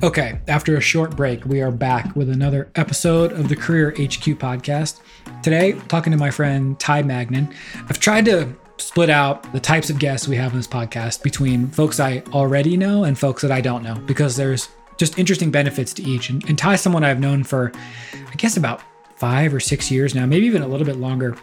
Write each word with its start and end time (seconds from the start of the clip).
Okay, 0.00 0.38
after 0.46 0.76
a 0.76 0.80
short 0.80 1.16
break, 1.16 1.44
we 1.44 1.60
are 1.60 1.72
back 1.72 2.14
with 2.14 2.30
another 2.30 2.70
episode 2.76 3.32
of 3.32 3.48
the 3.48 3.56
Career 3.56 3.90
HQ 3.90 4.38
podcast. 4.38 5.00
Today, 5.42 5.72
talking 5.88 6.12
to 6.12 6.16
my 6.16 6.30
friend 6.30 6.78
Ty 6.78 7.02
Magnin. 7.02 7.52
I've 7.88 7.98
tried 7.98 8.24
to 8.26 8.54
split 8.76 9.10
out 9.10 9.52
the 9.52 9.58
types 9.58 9.90
of 9.90 9.98
guests 9.98 10.28
we 10.28 10.36
have 10.36 10.52
in 10.52 10.58
this 10.58 10.68
podcast 10.68 11.24
between 11.24 11.66
folks 11.66 11.98
I 11.98 12.22
already 12.32 12.76
know 12.76 13.02
and 13.02 13.18
folks 13.18 13.42
that 13.42 13.50
I 13.50 13.60
don't 13.60 13.82
know 13.82 13.96
because 14.06 14.36
there's 14.36 14.68
just 14.98 15.18
interesting 15.18 15.50
benefits 15.50 15.92
to 15.94 16.02
each. 16.04 16.30
And, 16.30 16.48
and 16.48 16.56
Ty's 16.56 16.80
someone 16.80 17.02
I've 17.02 17.18
known 17.18 17.42
for, 17.42 17.72
I 18.14 18.34
guess, 18.36 18.56
about 18.56 18.80
five 19.16 19.52
or 19.52 19.58
six 19.58 19.90
years 19.90 20.14
now, 20.14 20.26
maybe 20.26 20.46
even 20.46 20.62
a 20.62 20.68
little 20.68 20.86
bit 20.86 20.98
longer 20.98 21.36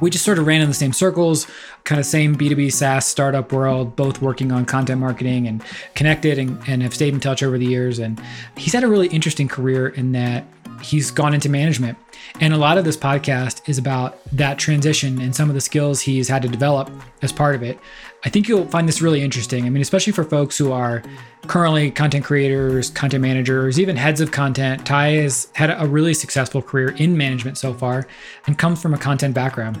we 0.00 0.10
just 0.10 0.24
sort 0.24 0.38
of 0.38 0.46
ran 0.46 0.60
in 0.60 0.68
the 0.68 0.74
same 0.74 0.92
circles, 0.92 1.46
kind 1.84 1.98
of 1.98 2.06
same 2.06 2.36
B2B 2.36 2.72
SaaS 2.72 3.06
startup 3.06 3.52
world, 3.52 3.96
both 3.96 4.20
working 4.20 4.52
on 4.52 4.64
content 4.64 5.00
marketing 5.00 5.46
and 5.46 5.62
connected 5.94 6.38
and, 6.38 6.60
and 6.66 6.82
have 6.82 6.94
stayed 6.94 7.14
in 7.14 7.20
touch 7.20 7.42
over 7.42 7.58
the 7.58 7.66
years. 7.66 7.98
And 7.98 8.20
he's 8.56 8.72
had 8.72 8.84
a 8.84 8.88
really 8.88 9.08
interesting 9.08 9.48
career 9.48 9.88
in 9.88 10.12
that 10.12 10.44
he's 10.82 11.10
gone 11.10 11.34
into 11.34 11.48
management. 11.48 11.98
And 12.40 12.52
a 12.52 12.58
lot 12.58 12.76
of 12.78 12.84
this 12.84 12.96
podcast 12.96 13.66
is 13.68 13.78
about 13.78 14.18
that 14.32 14.58
transition 14.58 15.20
and 15.20 15.34
some 15.34 15.48
of 15.48 15.54
the 15.54 15.60
skills 15.60 16.00
he's 16.00 16.28
had 16.28 16.42
to 16.42 16.48
develop 16.48 16.90
as 17.22 17.32
part 17.32 17.54
of 17.54 17.62
it. 17.62 17.78
I 18.26 18.28
think 18.28 18.48
you'll 18.48 18.66
find 18.66 18.88
this 18.88 19.00
really 19.00 19.22
interesting. 19.22 19.66
I 19.66 19.70
mean, 19.70 19.80
especially 19.80 20.12
for 20.12 20.24
folks 20.24 20.58
who 20.58 20.72
are 20.72 21.00
currently 21.46 21.92
content 21.92 22.24
creators, 22.24 22.90
content 22.90 23.22
managers, 23.22 23.78
even 23.78 23.94
heads 23.94 24.20
of 24.20 24.32
content. 24.32 24.84
Ty 24.84 25.10
has 25.10 25.48
had 25.54 25.70
a 25.70 25.86
really 25.86 26.12
successful 26.12 26.60
career 26.60 26.88
in 26.98 27.16
management 27.16 27.56
so 27.56 27.72
far 27.72 28.08
and 28.48 28.58
comes 28.58 28.82
from 28.82 28.94
a 28.94 28.98
content 28.98 29.32
background. 29.32 29.80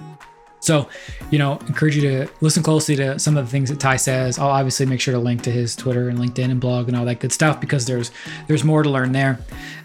So, 0.66 0.88
you 1.30 1.38
know, 1.38 1.58
encourage 1.68 1.94
you 1.94 2.02
to 2.02 2.28
listen 2.40 2.60
closely 2.60 2.96
to 2.96 3.20
some 3.20 3.36
of 3.36 3.44
the 3.44 3.50
things 3.52 3.70
that 3.70 3.78
Ty 3.78 3.98
says. 3.98 4.36
I'll 4.36 4.48
obviously 4.48 4.84
make 4.84 5.00
sure 5.00 5.14
to 5.14 5.20
link 5.20 5.42
to 5.42 5.50
his 5.52 5.76
Twitter 5.76 6.08
and 6.08 6.18
LinkedIn 6.18 6.50
and 6.50 6.60
blog 6.60 6.88
and 6.88 6.96
all 6.96 7.04
that 7.04 7.20
good 7.20 7.30
stuff 7.30 7.60
because 7.60 7.86
there's 7.86 8.10
there's 8.48 8.64
more 8.64 8.82
to 8.82 8.90
learn 8.90 9.12
there. 9.12 9.38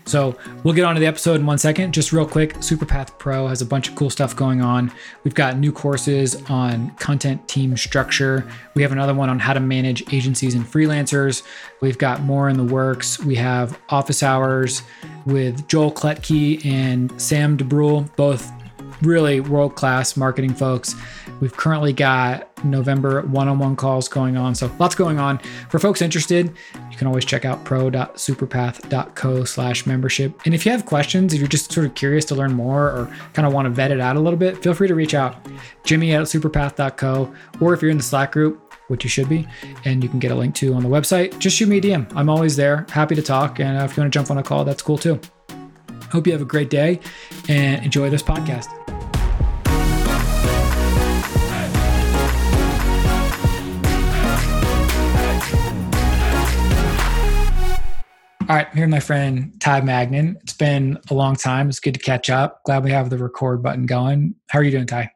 So 0.07 0.35
we'll 0.63 0.73
get 0.73 0.83
on 0.83 0.95
to 0.95 0.99
the 0.99 1.05
episode 1.05 1.39
in 1.39 1.45
one 1.45 1.59
second. 1.59 1.93
Just 1.93 2.11
real 2.11 2.25
quick, 2.25 2.55
Superpath 2.55 3.19
Pro 3.19 3.45
has 3.45 3.61
a 3.61 3.65
bunch 3.67 3.89
of 3.89 3.95
cool 3.95 4.09
stuff 4.09 4.35
going 4.35 4.59
on. 4.59 4.91
We've 5.23 5.35
got 5.35 5.59
new 5.59 5.71
courses 5.71 6.41
on 6.49 6.89
content 6.95 7.47
team 7.47 7.77
structure. 7.77 8.49
We 8.73 8.81
have 8.81 8.91
another 8.91 9.13
one 9.13 9.29
on 9.29 9.38
how 9.38 9.53
to 9.53 9.59
manage 9.59 10.11
agencies 10.11 10.55
and 10.55 10.66
freelancers. 10.66 11.43
We've 11.79 11.99
got 11.99 12.23
more 12.23 12.49
in 12.49 12.57
the 12.57 12.63
works. 12.63 13.19
We 13.19 13.35
have 13.35 13.79
office 13.89 14.23
hours 14.23 14.81
with 15.27 15.67
Joel 15.67 15.91
Klettke 15.91 16.66
and 16.66 17.21
Sam 17.21 17.55
DeBrule, 17.55 18.16
both 18.16 18.51
really 19.02 19.39
world 19.39 19.75
class 19.75 20.16
marketing 20.16 20.53
folks. 20.53 20.95
We've 21.39 21.55
currently 21.55 21.94
got 21.94 22.47
November 22.63 23.21
one 23.23 23.47
on 23.47 23.59
one 23.59 23.75
calls 23.75 24.07
going 24.07 24.38
on. 24.38 24.55
So 24.55 24.71
lots 24.80 24.95
going 24.95 25.19
on. 25.19 25.39
For 25.69 25.80
folks 25.80 26.02
interested, 26.02 26.55
you 26.89 26.97
can 26.97 27.07
always 27.07 27.25
check 27.25 27.45
out 27.45 27.63
pro.superpath.co 27.63 29.44
slash 29.45 29.85
membership. 29.85 30.39
And 30.45 30.53
if 30.53 30.66
you 30.66 30.72
have 30.72 30.85
questions, 30.85 31.33
if 31.33 31.39
you're 31.39 31.47
just 31.47 31.72
sort 31.72 31.85
of 31.85 31.95
curious 31.95 32.25
to 32.25 32.35
learn 32.35 32.53
more 32.53 32.88
or 32.88 33.16
kind 33.33 33.47
of 33.47 33.53
want 33.53 33.66
to 33.66 33.69
vet 33.69 33.91
it 33.91 33.99
out 33.99 34.16
a 34.16 34.19
little 34.19 34.38
bit, 34.38 34.61
feel 34.61 34.73
free 34.73 34.88
to 34.88 34.95
reach 34.95 35.13
out. 35.13 35.35
Jimmy 35.83 36.13
at 36.13 36.22
superpath.co. 36.23 37.33
Or 37.59 37.73
if 37.73 37.81
you're 37.81 37.91
in 37.91 37.97
the 37.97 38.03
Slack 38.03 38.31
group, 38.31 38.73
which 38.88 39.03
you 39.03 39.09
should 39.09 39.29
be, 39.29 39.47
and 39.85 40.03
you 40.03 40.09
can 40.09 40.19
get 40.19 40.31
a 40.31 40.35
link 40.35 40.53
to 40.55 40.73
on 40.73 40.83
the 40.83 40.89
website, 40.89 41.38
just 41.39 41.55
shoot 41.55 41.69
me 41.69 41.77
a 41.77 41.81
DM. 41.81 42.11
I'm 42.16 42.29
always 42.29 42.57
there, 42.57 42.85
happy 42.89 43.16
to 43.16 43.22
talk. 43.22 43.59
And 43.59 43.77
uh, 43.77 43.85
if 43.85 43.95
you 43.95 44.02
want 44.02 44.11
to 44.11 44.19
jump 44.19 44.29
on 44.29 44.38
a 44.38 44.44
call, 44.44 44.66
that's 44.66 44.81
cool 44.81 44.97
too. 44.97 45.19
Hope 46.11 46.27
you 46.27 46.33
have 46.33 46.41
a 46.41 46.45
great 46.45 46.69
day 46.69 46.99
and 47.47 47.83
enjoy 47.85 48.09
this 48.09 48.21
podcast. 48.21 48.67
All 58.50 58.57
right, 58.57 58.67
here 58.73 58.85
my 58.85 59.00
friend 59.00 59.53
Ty 59.61 59.79
Magnin. 59.79 60.35
It's 60.41 60.51
been 60.51 61.00
a 61.09 61.13
long 61.13 61.38
time. 61.38 61.69
It's 61.69 61.79
good 61.79 61.94
to 61.94 62.01
catch 62.01 62.29
up. 62.29 62.61
Glad 62.66 62.83
we 62.83 62.91
have 62.91 63.09
the 63.09 63.17
record 63.17 63.63
button 63.63 63.85
going. 63.85 64.35
How 64.50 64.59
are 64.59 64.63
you 64.63 64.71
doing, 64.71 64.88
Ty? 64.88 65.09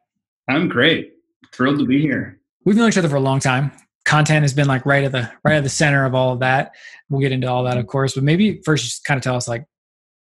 I'm 0.48 0.68
great. 0.68 1.12
Thrilled 1.52 1.78
to 1.80 1.84
be 1.84 2.00
here. 2.00 2.40
We've 2.64 2.76
known 2.76 2.88
each 2.88 2.96
other 2.96 3.10
for 3.10 3.16
a 3.16 3.20
long 3.20 3.40
time. 3.40 3.72
Content 4.06 4.40
has 4.42 4.54
been 4.54 4.68
like 4.68 4.86
right 4.86 5.04
at 5.04 5.12
the 5.12 5.30
right 5.44 5.56
at 5.56 5.64
the 5.64 5.68
center 5.68 6.06
of 6.06 6.14
all 6.14 6.32
of 6.32 6.40
that. 6.40 6.72
We'll 7.10 7.20
get 7.20 7.32
into 7.32 7.46
all 7.46 7.64
that, 7.64 7.76
of 7.76 7.86
course. 7.86 8.14
But 8.14 8.24
maybe 8.24 8.62
first, 8.64 8.84
just 8.84 9.04
kind 9.04 9.18
of 9.18 9.22
tell 9.22 9.36
us 9.36 9.46
like, 9.46 9.66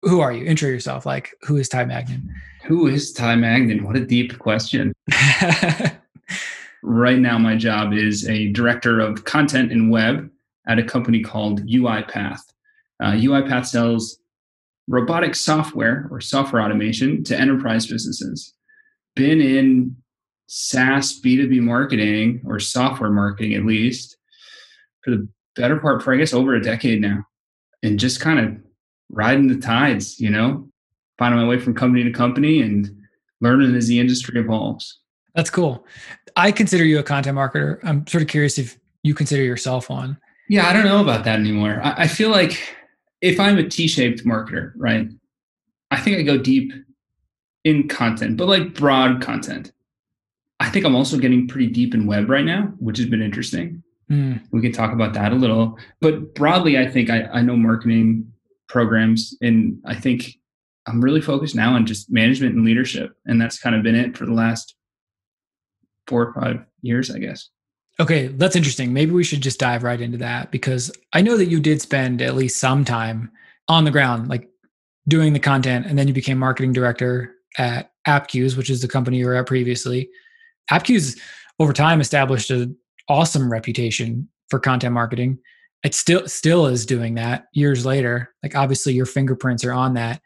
who 0.03 0.21
are 0.21 0.33
you? 0.33 0.45
Intro 0.45 0.69
yourself. 0.69 1.07
Like, 1.07 1.35
who 1.43 1.57
is 1.57 1.69
Ty 1.69 1.85
Magnin? 1.85 2.35
Who 2.65 2.87
is 2.87 3.13
Ty 3.13 3.37
Magnin? 3.37 3.85
What 3.85 3.97
a 3.97 4.05
deep 4.05 4.39
question. 4.39 4.93
right 6.83 7.19
now, 7.19 7.39
my 7.39 7.57
job 7.57 7.93
is 7.93 8.29
a 8.29 8.49
director 8.53 9.01
of 9.01 9.25
content 9.25 9.73
and 9.73 9.91
web 9.91 10.29
at 10.67 10.79
a 10.79 10.85
company 10.85 11.23
called 11.23 11.67
UiPath. 11.67 12.41
Uh, 13.01 13.13
UiPath 13.13 13.67
sells 13.67 14.19
robotic 14.89 15.35
software 15.35 16.09
or 16.11 16.21
software 16.21 16.63
automation 16.63 17.23
to 17.25 17.39
enterprise 17.39 17.87
businesses. 17.87 18.55
Been 19.15 19.41
in 19.41 19.97
SaaS 20.49 21.21
B2B 21.21 21.61
marketing 21.61 22.43
or 22.45 22.59
software 22.59 23.11
marketing 23.11 23.55
at 23.55 23.65
least 23.65 24.17
for 25.03 25.13
the 25.13 25.29
better 25.57 25.79
part 25.79 26.03
for 26.03 26.13
I 26.13 26.17
guess 26.17 26.35
over 26.35 26.55
a 26.55 26.63
decade 26.63 27.01
now. 27.01 27.25
And 27.83 27.99
just 27.99 28.21
kind 28.21 28.39
of 28.39 28.57
riding 29.13 29.47
the 29.47 29.59
tides, 29.59 30.19
you 30.19 30.31
know, 30.31 30.69
finding 31.19 31.41
my 31.41 31.47
way 31.47 31.59
from 31.59 31.75
company 31.75 32.03
to 32.03 32.11
company 32.11 32.63
and 32.63 32.91
learning 33.41 33.75
as 33.77 33.87
the 33.87 34.01
industry 34.01 34.41
evolves. 34.41 34.99
That's 35.35 35.51
cool. 35.51 35.87
I 36.37 36.53
consider 36.53 36.85
you 36.85 36.99
a 36.99 37.03
content 37.03 37.37
marketer. 37.37 37.79
I'm 37.85 38.07
sort 38.07 38.23
of 38.23 38.29
curious 38.29 38.59
if 38.59 38.79
you 39.03 39.15
consider 39.15 39.43
yourself 39.43 39.89
one. 39.89 40.19
Yeah, 40.49 40.69
I 40.69 40.73
don't 40.73 40.85
know 40.85 41.01
about 41.01 41.25
that 41.25 41.39
anymore. 41.39 41.81
I, 41.83 42.03
I 42.03 42.09
feel 42.09 42.31
like 42.31 42.59
if 43.21 43.39
I'm 43.39 43.59
a 43.59 43.69
T-shaped 43.69 44.25
marketer, 44.25 44.73
right? 44.77 45.09
I 45.91 46.01
think 46.01 46.19
I 46.19 46.23
go 46.23 46.39
deep 46.39 46.73
in 47.65 47.89
content, 47.89 48.37
but 48.37 48.49
like 48.49 48.75
broad 48.75 49.23
content. 49.23 49.73
I 50.61 50.71
think 50.71 50.85
I'm 50.85 50.95
also 50.97 51.19
getting 51.19 51.49
pretty 51.49 51.69
deep 51.69 51.95
in 51.95 52.07
web 52.07 52.29
right 52.29 52.45
now, 52.45 52.73
which 52.79 52.99
has 52.99 53.07
been 53.07 53.23
interesting. 53.23 53.83
Mm. 54.11 54.43
We 54.53 54.61
could 54.61 54.75
talk 54.75 54.93
about 54.93 55.13
that 55.15 55.33
a 55.33 55.37
little. 55.37 55.79
But 56.01 56.35
broadly, 56.35 56.79
I 56.79 56.87
think 56.87 57.11
I, 57.11 57.25
I 57.25 57.41
know 57.43 57.57
marketing 57.57 58.32
programs 58.73 59.37
and 59.43 59.79
I 59.85 59.95
think 59.95 60.35
I'm 60.87 61.01
really 61.01 61.21
focused 61.21 61.55
now 61.55 61.75
on 61.75 61.87
just 61.87 62.11
management 62.11 62.55
and 62.55 62.65
leadership. 62.65 63.15
And 63.27 63.41
that's 63.41 63.59
kind 63.59 63.77
of 63.77 63.83
been 63.83 63.95
it 63.95 64.17
for 64.17 64.27
the 64.27 64.33
last 64.33 64.75
four 66.09 66.27
or 66.27 66.35
five 66.35 66.65
years, 66.81 67.11
I 67.11 67.19
guess. 67.19 67.51
Okay, 68.01 68.29
that's 68.29 68.57
interesting. 68.57 68.93
Maybe 68.93 69.13
we 69.13 69.23
should 69.23 69.43
just 69.43 69.61
dive 69.61 69.85
right 69.85 70.01
into 70.01 70.19
that 70.19 70.51
because 70.51 70.91
I 71.13 71.21
know 71.21 71.37
that 71.37 71.51
you 71.51 71.61
did 71.61 71.83
spend 71.83 72.23
at 72.23 72.35
least 72.35 72.59
some 72.59 72.85
time 72.85 73.31
on 73.69 73.85
the 73.85 73.91
ground, 73.91 74.29
like 74.29 74.49
doing 75.07 75.35
the 75.35 75.39
content, 75.39 75.87
and 75.87 75.99
then 75.99 76.09
you 76.09 76.15
became 76.15 76.39
marketing 76.39 76.73
director 76.73 77.35
at 77.59 77.93
Appcues, 78.09 78.57
which 78.57 78.71
is 78.71 78.81
the 78.81 78.89
company 78.89 79.19
you 79.19 79.27
were 79.27 79.35
at 79.35 79.47
previously. 79.47 80.09
Appcues 80.71 81.19
over 81.61 81.73
time 81.73 82.01
established 82.01 82.51
an 82.51 82.77
awesome 83.09 83.53
reputation 83.53 84.29
for 84.49 84.59
content 84.59 84.95
marketing. 84.95 85.39
It 85.85 85.95
still 85.95 86.29
still 86.29 86.67
is 86.67 86.87
doing 86.87 87.15
that 87.15 87.47
years 87.53 87.85
later. 87.85 88.35
Like 88.43 88.55
obviously 88.55 88.93
your 88.93 89.07
fingerprints 89.07 89.65
are 89.65 89.73
on 89.73 89.95
that. 89.95 90.21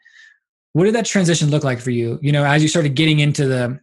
What 0.73 0.85
did 0.85 0.95
that 0.95 1.05
transition 1.05 1.49
look 1.49 1.63
like 1.63 1.79
for 1.79 1.89
you? 1.89 2.19
You 2.21 2.31
know, 2.31 2.45
as 2.45 2.61
you 2.61 2.67
started 2.67 2.95
getting 2.95 3.19
into 3.19 3.47
the 3.47 3.79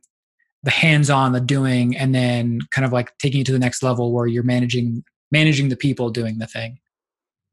the 0.65 0.71
hands-on 0.71 1.33
the 1.33 1.41
doing 1.41 1.97
and 1.97 2.15
then 2.15 2.59
kind 2.71 2.87
of 2.87 2.93
like 2.93 3.17
taking 3.19 3.43
it 3.43 3.47
to 3.47 3.53
the 3.53 3.59
next 3.59 3.83
level 3.83 4.13
where 4.13 4.27
you're 4.27 4.43
managing 4.43 5.05
managing 5.31 5.69
the 5.69 5.77
people 5.77 6.11
doing 6.11 6.39
the 6.39 6.47
thing 6.47 6.79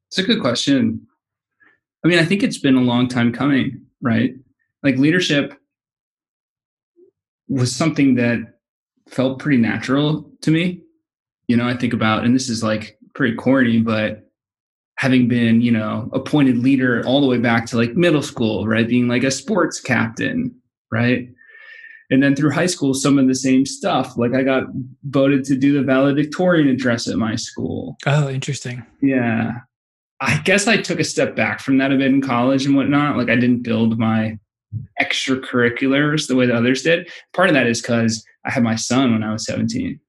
it's 0.09 0.17
a 0.17 0.23
good 0.23 0.39
question 0.39 1.05
i 2.03 2.07
mean 2.07 2.17
i 2.17 2.25
think 2.25 2.41
it's 2.41 2.57
been 2.57 2.77
a 2.77 2.81
long 2.81 3.07
time 3.07 3.31
coming 3.33 3.85
right 4.01 4.33
like 4.81 4.95
leadership 4.95 5.53
was 7.49 7.75
something 7.75 8.15
that 8.15 8.39
felt 9.09 9.39
pretty 9.39 9.57
natural 9.57 10.31
to 10.41 10.49
me 10.49 10.81
you 11.47 11.57
know 11.57 11.67
i 11.67 11.75
think 11.75 11.93
about 11.93 12.23
and 12.23 12.33
this 12.33 12.49
is 12.49 12.63
like 12.63 12.97
pretty 13.13 13.35
corny 13.35 13.79
but 13.79 14.27
having 14.97 15.27
been 15.27 15.61
you 15.61 15.71
know 15.71 16.09
appointed 16.13 16.57
leader 16.57 17.03
all 17.05 17.21
the 17.21 17.27
way 17.27 17.37
back 17.37 17.65
to 17.65 17.77
like 17.77 17.95
middle 17.95 18.21
school 18.21 18.67
right 18.67 18.87
being 18.87 19.07
like 19.07 19.23
a 19.23 19.31
sports 19.31 19.79
captain 19.79 20.53
right? 20.91 21.29
And 22.11 22.21
then 22.21 22.35
through 22.35 22.51
high 22.51 22.65
school 22.65 22.93
some 22.93 23.17
of 23.17 23.27
the 23.27 23.35
same 23.35 23.65
stuff 23.65 24.17
like 24.17 24.33
i 24.33 24.43
got 24.43 24.63
voted 25.05 25.45
to 25.45 25.55
do 25.55 25.73
the 25.73 25.81
valedictorian 25.81 26.67
address 26.67 27.07
at 27.07 27.15
my 27.15 27.35
school. 27.35 27.95
Oh 28.05 28.29
interesting. 28.29 28.85
Yeah. 29.01 29.53
I 30.19 30.37
guess 30.39 30.67
i 30.67 30.77
took 30.77 30.99
a 30.99 31.05
step 31.05 31.35
back 31.35 31.61
from 31.61 31.77
that 31.77 31.91
a 31.91 31.97
bit 31.97 32.07
in 32.07 32.21
college 32.21 32.65
and 32.65 32.75
whatnot. 32.75 33.17
Like 33.17 33.29
i 33.29 33.35
didn't 33.35 33.63
build 33.63 33.97
my 33.97 34.37
extracurriculars 35.01 36.27
the 36.27 36.35
way 36.35 36.45
that 36.45 36.55
others 36.55 36.81
did. 36.83 37.09
Part 37.33 37.49
of 37.49 37.55
that 37.55 37.67
is 37.67 37.81
because 37.81 38.23
i 38.45 38.51
had 38.51 38.63
my 38.63 38.75
son 38.75 39.13
when 39.13 39.23
i 39.23 39.31
was 39.31 39.45
17 39.45 39.99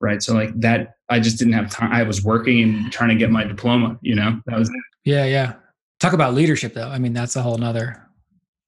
right 0.00 0.22
so 0.22 0.34
like 0.34 0.50
that 0.58 0.94
i 1.08 1.18
just 1.18 1.38
didn't 1.38 1.54
have 1.54 1.70
time 1.70 1.92
i 1.92 2.02
was 2.02 2.22
working 2.22 2.62
and 2.62 2.92
trying 2.92 3.10
to 3.10 3.14
get 3.14 3.30
my 3.30 3.44
diploma 3.44 3.98
you 4.02 4.14
know 4.14 4.40
that 4.46 4.58
was 4.58 4.68
it. 4.68 4.76
yeah 5.04 5.24
yeah 5.24 5.54
talk 6.00 6.12
about 6.12 6.34
leadership 6.34 6.74
though 6.74 6.88
i 6.88 6.98
mean 6.98 7.12
that's 7.12 7.36
a 7.36 7.42
whole 7.42 7.58
nother 7.58 8.04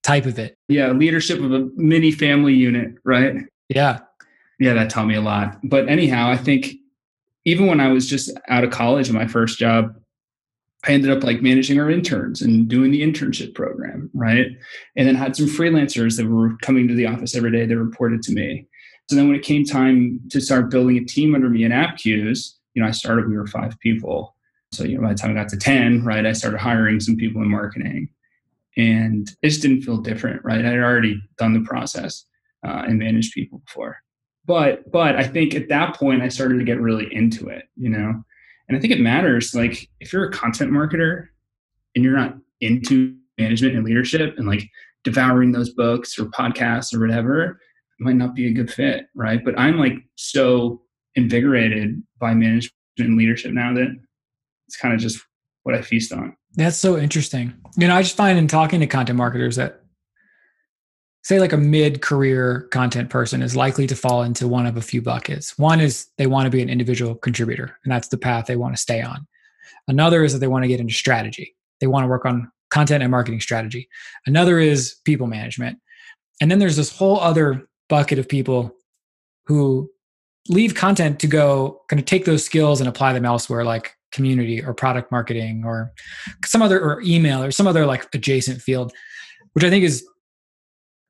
type 0.07 0.25
of 0.25 0.39
it. 0.39 0.57
Yeah, 0.69 0.93
leadership 0.93 1.41
of 1.41 1.53
a 1.53 1.69
mini 1.75 2.13
family 2.13 2.55
unit, 2.55 2.95
right? 3.05 3.35
Yeah. 3.69 3.99
Yeah, 4.61 4.73
that 4.75 4.89
taught 4.89 5.07
me 5.07 5.17
a 5.17 5.21
lot. 5.21 5.59
But 5.65 5.89
anyhow, 5.89 6.31
I 6.31 6.37
think 6.37 6.75
even 7.45 7.67
when 7.67 7.81
I 7.81 7.89
was 7.89 8.09
just 8.09 8.31
out 8.49 8.65
of 8.65 8.71
college, 8.71 9.11
my 9.11 9.27
first 9.27 9.59
job, 9.59 9.95
I 10.87 10.93
ended 10.93 11.11
up 11.11 11.25
like 11.25 11.43
managing 11.43 11.81
our 11.81 11.91
interns 11.91 12.41
and 12.41 12.69
doing 12.69 12.93
the 12.93 13.03
internship 13.03 13.55
program, 13.55 14.09
right? 14.15 14.47
And 14.95 15.07
then 15.07 15.17
had 15.17 15.35
some 15.35 15.47
freelancers 15.47 16.17
that 16.17 16.27
were 16.27 16.57
coming 16.63 16.87
to 16.87 16.95
the 16.95 17.07
office 17.07 17.35
every 17.35 17.51
day 17.51 17.67
that 17.67 17.77
reported 17.77 18.23
to 18.23 18.33
me. 18.33 18.67
So 19.09 19.17
then 19.17 19.29
when 19.29 19.37
it 19.37 19.45
came 19.45 19.65
time 19.65 20.21
to 20.31 20.41
start 20.41 20.71
building 20.71 20.97
a 20.97 21.05
team 21.05 21.35
under 21.35 21.49
me 21.49 21.65
in 21.65 21.73
Appcues, 21.73 22.55
you 22.75 22.83
know, 22.83 22.89
I 22.89 22.93
started, 22.93 23.29
we 23.29 23.37
were 23.37 23.47
five 23.47 23.79
people. 23.81 24.35
So, 24.73 24.85
you 24.85 24.97
know, 24.97 25.03
by 25.03 25.13
the 25.13 25.19
time 25.19 25.31
I 25.31 25.35
got 25.35 25.49
to 25.51 25.57
10, 25.57 26.05
right, 26.05 26.27
I 26.27 26.33
started 26.33 26.59
hiring 26.59 27.01
some 27.01 27.17
people 27.17 27.41
in 27.43 27.49
marketing. 27.49 28.09
And 28.77 29.31
it 29.43 29.49
just 29.49 29.63
didn't 29.63 29.83
feel 29.83 29.99
different, 29.99 30.45
right? 30.45 30.65
I 30.65 30.71
had 30.71 30.79
already 30.81 31.23
done 31.39 31.55
the 31.55 31.67
process 31.67 32.25
uh, 32.67 32.83
and 32.87 32.99
managed 32.99 33.33
people 33.33 33.61
before. 33.61 33.99
But 34.45 34.91
but 34.93 35.17
I 35.17 35.25
think 35.25 35.55
at 35.55 35.69
that 35.69 35.97
point 35.97 36.23
I 36.23 36.29
started 36.29 36.59
to 36.59 36.65
get 36.65 36.81
really 36.81 37.13
into 37.13 37.49
it, 37.49 37.65
you 37.77 37.89
know. 37.89 38.23
And 38.69 38.77
I 38.77 38.81
think 38.81 38.93
it 38.93 39.01
matters. 39.01 39.55
Like 39.55 39.89
if 40.01 40.13
you're 40.13 40.27
a 40.27 40.33
content 40.33 40.71
marketer 40.71 41.29
and 41.95 42.05
you're 42.05 42.17
not 42.17 42.37
into 42.61 43.17
management 43.39 43.77
and 43.77 43.85
leadership 43.85 44.35
and 44.37 44.47
like 44.47 44.69
devouring 45.05 45.53
those 45.53 45.71
books 45.71 46.19
or 46.19 46.27
podcasts 46.27 46.95
or 46.95 47.01
whatever, 47.01 47.61
might 47.99 48.17
not 48.17 48.35
be 48.35 48.47
a 48.47 48.53
good 48.53 48.73
fit, 48.73 49.07
right? 49.15 49.45
But 49.45 49.59
I'm 49.59 49.79
like 49.79 49.95
so 50.17 50.83
invigorated 51.15 52.03
by 52.19 52.35
management 52.35 52.73
and 52.99 53.17
leadership 53.17 53.53
now 53.53 53.73
that 53.75 53.89
it's 54.67 54.77
kind 54.77 54.95
of 54.95 55.01
just 55.01 55.23
what 55.63 55.75
I 55.75 55.83
feast 55.83 56.13
on. 56.13 56.37
That's 56.55 56.77
so 56.77 56.97
interesting. 56.97 57.55
You 57.77 57.89
know, 57.89 57.97
I 57.97 58.03
just 58.03 58.17
find 58.17 58.39
in 58.39 58.49
talking 58.49 58.81
to 58.81 58.87
content 58.87 59.17
marketers 59.17 59.57
that 59.57 59.83
say 61.23 61.41
like 61.41 61.53
a 61.53 61.59
mid-career 61.59 62.69
content 62.71 63.11
person 63.11 63.43
is 63.43 63.57
likely 63.57 63.87
to 63.89 63.97
fall 63.97 64.23
into 64.23 64.47
one 64.47 64.65
of 64.65 64.77
a 64.77 64.83
few 64.83 65.03
buckets. 65.03 65.59
One 65.59 65.81
is 65.81 66.07
they 66.19 66.29
want 66.29 66.47
to 66.47 66.51
be 66.51 66.63
an 66.63 66.71
individual 66.71 67.17
contributor 67.17 67.79
and 67.83 67.93
that's 67.93 68.09
the 68.09 68.19
path 68.19 68.47
they 68.47 68.57
want 68.57 68.77
to 68.77 68.81
stay 68.81 69.03
on. 69.03 69.27
Another 69.89 70.25
is 70.25 70.33
that 70.33 70.39
they 70.39 70.47
want 70.47 70.63
to 70.63 70.69
get 70.69 70.81
into 70.81 70.95
strategy. 70.95 71.57
They 71.81 71.89
want 71.89 72.05
to 72.05 72.09
work 72.09 72.25
on 72.25 72.51
content 72.71 73.03
and 73.03 73.11
marketing 73.11 73.41
strategy. 73.41 73.89
Another 74.27 74.59
is 74.59 74.97
people 75.05 75.27
management. 75.27 75.79
And 76.41 76.51
then 76.51 76.59
there's 76.59 76.77
this 76.77 76.97
whole 76.97 77.19
other 77.19 77.69
bucket 77.89 78.19
of 78.19 78.29
people 78.29 78.75
who 79.47 79.91
leave 80.49 80.75
content 80.75 81.19
to 81.21 81.27
go 81.27 81.81
kind 81.89 81.99
of 81.99 82.07
take 82.07 82.25
those 82.25 82.45
skills 82.45 82.81
and 82.81 82.89
apply 82.89 83.13
them 83.13 83.25
elsewhere 83.25 83.65
like 83.65 83.93
community 84.13 84.63
or 84.63 84.73
product 84.73 85.11
marketing 85.11 85.63
or 85.65 85.93
some 86.45 86.63
other 86.63 86.81
or 86.81 87.03
email 87.03 87.43
or 87.43 87.51
some 87.51 87.67
other 87.67 87.85
like 87.85 88.07
adjacent 88.15 88.63
field 88.63 88.93
which 89.53 89.65
i 89.65 89.71
think 89.71 89.85
is 89.85 90.07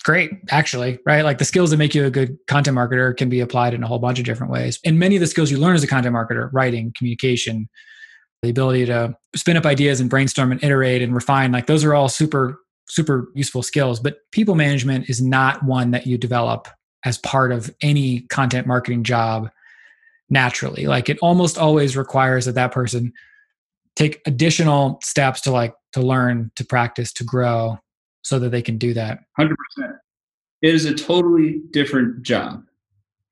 great 0.07 0.31
actually 0.51 1.01
right? 1.05 1.25
Like 1.25 1.39
the 1.39 1.45
skills 1.45 1.71
that 1.71 1.79
make 1.79 1.93
you 1.93 2.07
a 2.07 2.11
good 2.11 2.39
content 2.47 2.77
marketer 2.77 3.15
can 3.17 3.29
be 3.29 3.41
applied 3.41 3.75
in 3.75 3.83
a 3.83 3.89
whole 3.89 3.99
bunch 3.99 4.21
of 4.21 4.25
different 4.25 4.53
ways. 4.53 4.79
And 4.85 5.01
many 5.01 5.17
of 5.17 5.21
the 5.21 5.27
skills 5.27 5.51
you 5.51 5.59
learn 5.59 5.75
as 5.75 5.83
a 5.83 5.89
content 5.89 6.15
marketer 6.15 6.49
writing 6.53 6.93
communication 6.97 7.69
the 8.43 8.51
ability 8.51 8.87
to 8.87 9.17
spin 9.35 9.57
up 9.57 9.67
ideas 9.67 9.99
and 9.99 10.09
brainstorm 10.09 10.53
and 10.53 10.63
iterate 10.63 11.03
and 11.03 11.13
refine 11.13 11.51
like 11.51 11.67
those 11.67 11.83
are 11.83 11.93
all 11.93 12.09
super 12.09 12.61
super 12.89 13.29
useful 13.35 13.63
skills 13.63 13.99
but 13.99 14.19
people 14.31 14.55
management 14.55 15.09
is 15.11 15.21
not 15.21 15.63
one 15.65 15.91
that 15.91 16.07
you 16.07 16.17
develop 16.17 16.69
as 17.05 17.19
part 17.19 17.53
of 17.53 17.75
any 17.83 18.21
content 18.23 18.67
marketing 18.67 19.05
job 19.05 19.49
naturally. 20.29 20.87
Like 20.87 21.09
it 21.09 21.19
almost 21.23 21.57
always 21.57 21.97
requires 21.97 22.45
that 22.47 22.57
that 22.57 22.73
person 22.73 23.13
take 23.95 24.21
additional 24.27 24.99
steps 25.03 25.41
to 25.43 25.53
like 25.53 25.75
to 25.93 26.03
learn, 26.03 26.51
to 26.57 26.65
practice, 26.65 27.13
to 27.15 27.25
grow 27.25 27.79
so 28.23 28.39
that 28.39 28.51
they 28.51 28.61
can 28.61 28.77
do 28.77 28.93
that. 28.95 29.21
100%. 29.39 29.53
It 30.63 30.75
is 30.75 30.85
a 30.85 30.95
totally 30.95 31.61
different 31.71 32.23
job, 32.23 32.65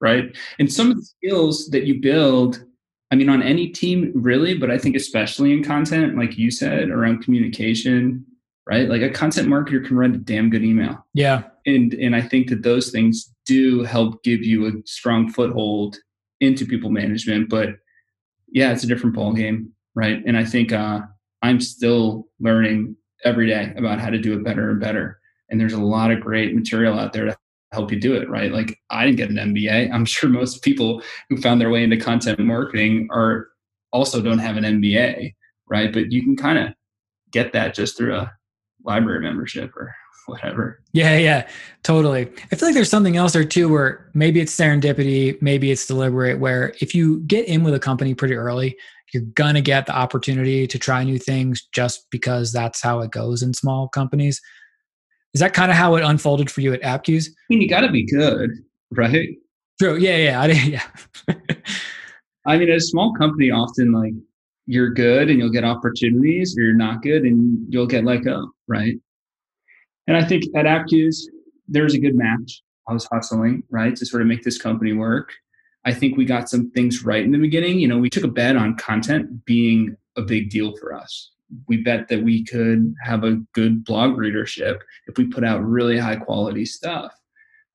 right? 0.00 0.36
And 0.58 0.72
some 0.72 0.90
of 0.90 0.96
the 0.96 1.02
skills 1.02 1.68
that 1.70 1.84
you 1.84 2.00
build, 2.00 2.64
I 3.10 3.16
mean, 3.16 3.28
on 3.28 3.42
any 3.42 3.68
team, 3.68 4.12
really, 4.14 4.56
but 4.56 4.70
I 4.70 4.78
think 4.78 4.94
especially 4.94 5.52
in 5.52 5.64
content, 5.64 6.16
like 6.16 6.38
you 6.38 6.50
said, 6.50 6.90
around 6.90 7.24
communication, 7.24 8.24
right? 8.68 8.88
Like 8.88 9.02
a 9.02 9.10
content 9.10 9.48
marketer 9.48 9.84
can 9.84 9.96
write 9.96 10.14
a 10.14 10.18
damn 10.18 10.50
good 10.50 10.64
email. 10.64 11.04
Yeah. 11.14 11.44
And 11.66 11.94
and 11.94 12.14
I 12.16 12.22
think 12.22 12.48
that 12.48 12.62
those 12.62 12.90
things 12.90 13.32
do 13.46 13.82
help 13.82 14.22
give 14.22 14.42
you 14.42 14.66
a 14.66 14.72
strong 14.86 15.30
foothold 15.30 15.96
into 16.40 16.66
people 16.66 16.90
management. 16.90 17.48
But 17.48 17.70
yeah, 18.48 18.72
it's 18.72 18.84
a 18.84 18.86
different 18.86 19.14
ball 19.14 19.32
game, 19.32 19.72
right? 19.94 20.22
And 20.26 20.36
I 20.36 20.44
think 20.44 20.72
uh, 20.72 21.00
I'm 21.42 21.60
still 21.60 22.28
learning 22.40 22.96
every 23.24 23.46
day 23.46 23.72
about 23.76 24.00
how 24.00 24.10
to 24.10 24.18
do 24.18 24.34
it 24.34 24.44
better 24.44 24.70
and 24.70 24.80
better. 24.80 25.18
And 25.50 25.60
there's 25.60 25.72
a 25.72 25.80
lot 25.80 26.10
of 26.10 26.20
great 26.20 26.54
material 26.54 26.98
out 26.98 27.12
there 27.12 27.24
to 27.26 27.36
help 27.72 27.90
you 27.90 28.00
do 28.00 28.14
it, 28.14 28.28
right? 28.30 28.52
Like 28.52 28.78
I 28.90 29.04
didn't 29.04 29.16
get 29.16 29.30
an 29.30 29.54
MBA. 29.54 29.90
I'm 29.92 30.04
sure 30.04 30.30
most 30.30 30.62
people 30.62 31.02
who 31.28 31.36
found 31.36 31.60
their 31.60 31.70
way 31.70 31.82
into 31.82 31.96
content 31.96 32.38
marketing 32.38 33.08
are 33.10 33.48
also 33.92 34.22
don't 34.22 34.38
have 34.38 34.56
an 34.56 34.64
MBA, 34.64 35.34
right? 35.68 35.92
But 35.92 36.12
you 36.12 36.22
can 36.22 36.36
kind 36.36 36.58
of 36.58 36.74
get 37.30 37.52
that 37.52 37.74
just 37.74 37.96
through 37.96 38.14
a 38.14 38.32
library 38.84 39.20
membership 39.20 39.74
or 39.76 39.94
whatever. 40.26 40.80
Yeah, 40.92 41.16
yeah, 41.16 41.48
totally. 41.82 42.30
I 42.50 42.56
feel 42.56 42.68
like 42.68 42.74
there's 42.74 42.90
something 42.90 43.16
else 43.16 43.32
there 43.32 43.44
too 43.44 43.68
where 43.68 44.10
maybe 44.14 44.40
it's 44.40 44.56
serendipity, 44.56 45.40
maybe 45.42 45.70
it's 45.70 45.86
deliberate, 45.86 46.38
where 46.38 46.74
if 46.80 46.94
you 46.94 47.20
get 47.20 47.46
in 47.46 47.64
with 47.64 47.74
a 47.74 47.80
company 47.80 48.14
pretty 48.14 48.34
early, 48.34 48.76
you're 49.12 49.22
gonna 49.34 49.60
get 49.60 49.86
the 49.86 49.96
opportunity 49.96 50.66
to 50.66 50.78
try 50.78 51.04
new 51.04 51.18
things 51.18 51.66
just 51.72 52.06
because 52.10 52.52
that's 52.52 52.82
how 52.82 53.00
it 53.00 53.10
goes 53.10 53.42
in 53.42 53.54
small 53.54 53.88
companies. 53.88 54.40
Is 55.34 55.40
that 55.40 55.52
kind 55.52 55.70
of 55.70 55.76
how 55.76 55.96
it 55.96 56.04
unfolded 56.04 56.50
for 56.50 56.60
you 56.60 56.72
at 56.72 56.82
Appcues? 56.82 57.26
I 57.28 57.32
mean, 57.50 57.60
you 57.60 57.68
got 57.68 57.80
to 57.80 57.90
be 57.90 58.06
good, 58.06 58.50
right? 58.92 59.28
True. 59.80 59.96
Yeah, 59.96 60.16
yeah, 60.16 60.40
I, 60.40 60.46
yeah. 60.46 60.82
I 62.46 62.56
mean, 62.56 62.70
a 62.70 62.78
small 62.78 63.12
company, 63.14 63.50
often 63.50 63.90
like 63.90 64.12
you're 64.66 64.90
good 64.90 65.30
and 65.30 65.38
you'll 65.38 65.50
get 65.50 65.64
opportunities, 65.64 66.56
or 66.56 66.62
you're 66.62 66.74
not 66.74 67.02
good 67.02 67.22
and 67.22 67.66
you'll 67.68 67.86
get 67.86 68.04
let 68.04 68.24
go, 68.24 68.50
right? 68.66 68.94
And 70.06 70.16
I 70.16 70.24
think 70.24 70.44
at 70.54 70.66
Appcues, 70.66 71.16
there's 71.68 71.94
a 71.94 71.98
good 71.98 72.16
match. 72.16 72.62
I 72.88 72.92
was 72.92 73.06
hustling, 73.10 73.62
right, 73.70 73.96
to 73.96 74.06
sort 74.06 74.22
of 74.22 74.28
make 74.28 74.42
this 74.42 74.60
company 74.60 74.92
work. 74.92 75.32
I 75.84 75.92
think 75.92 76.16
we 76.16 76.24
got 76.24 76.48
some 76.48 76.70
things 76.70 77.04
right 77.04 77.24
in 77.24 77.32
the 77.32 77.38
beginning. 77.38 77.78
You 77.78 77.88
know, 77.88 77.98
we 77.98 78.10
took 78.10 78.24
a 78.24 78.28
bet 78.28 78.56
on 78.56 78.76
content 78.76 79.44
being 79.44 79.96
a 80.16 80.22
big 80.22 80.50
deal 80.50 80.76
for 80.76 80.94
us. 80.94 81.30
We 81.68 81.78
bet 81.78 82.08
that 82.08 82.22
we 82.22 82.44
could 82.44 82.94
have 83.02 83.24
a 83.24 83.36
good 83.52 83.84
blog 83.84 84.16
readership 84.16 84.82
if 85.06 85.18
we 85.18 85.26
put 85.26 85.44
out 85.44 85.62
really 85.62 85.98
high 85.98 86.16
quality 86.16 86.64
stuff. 86.64 87.12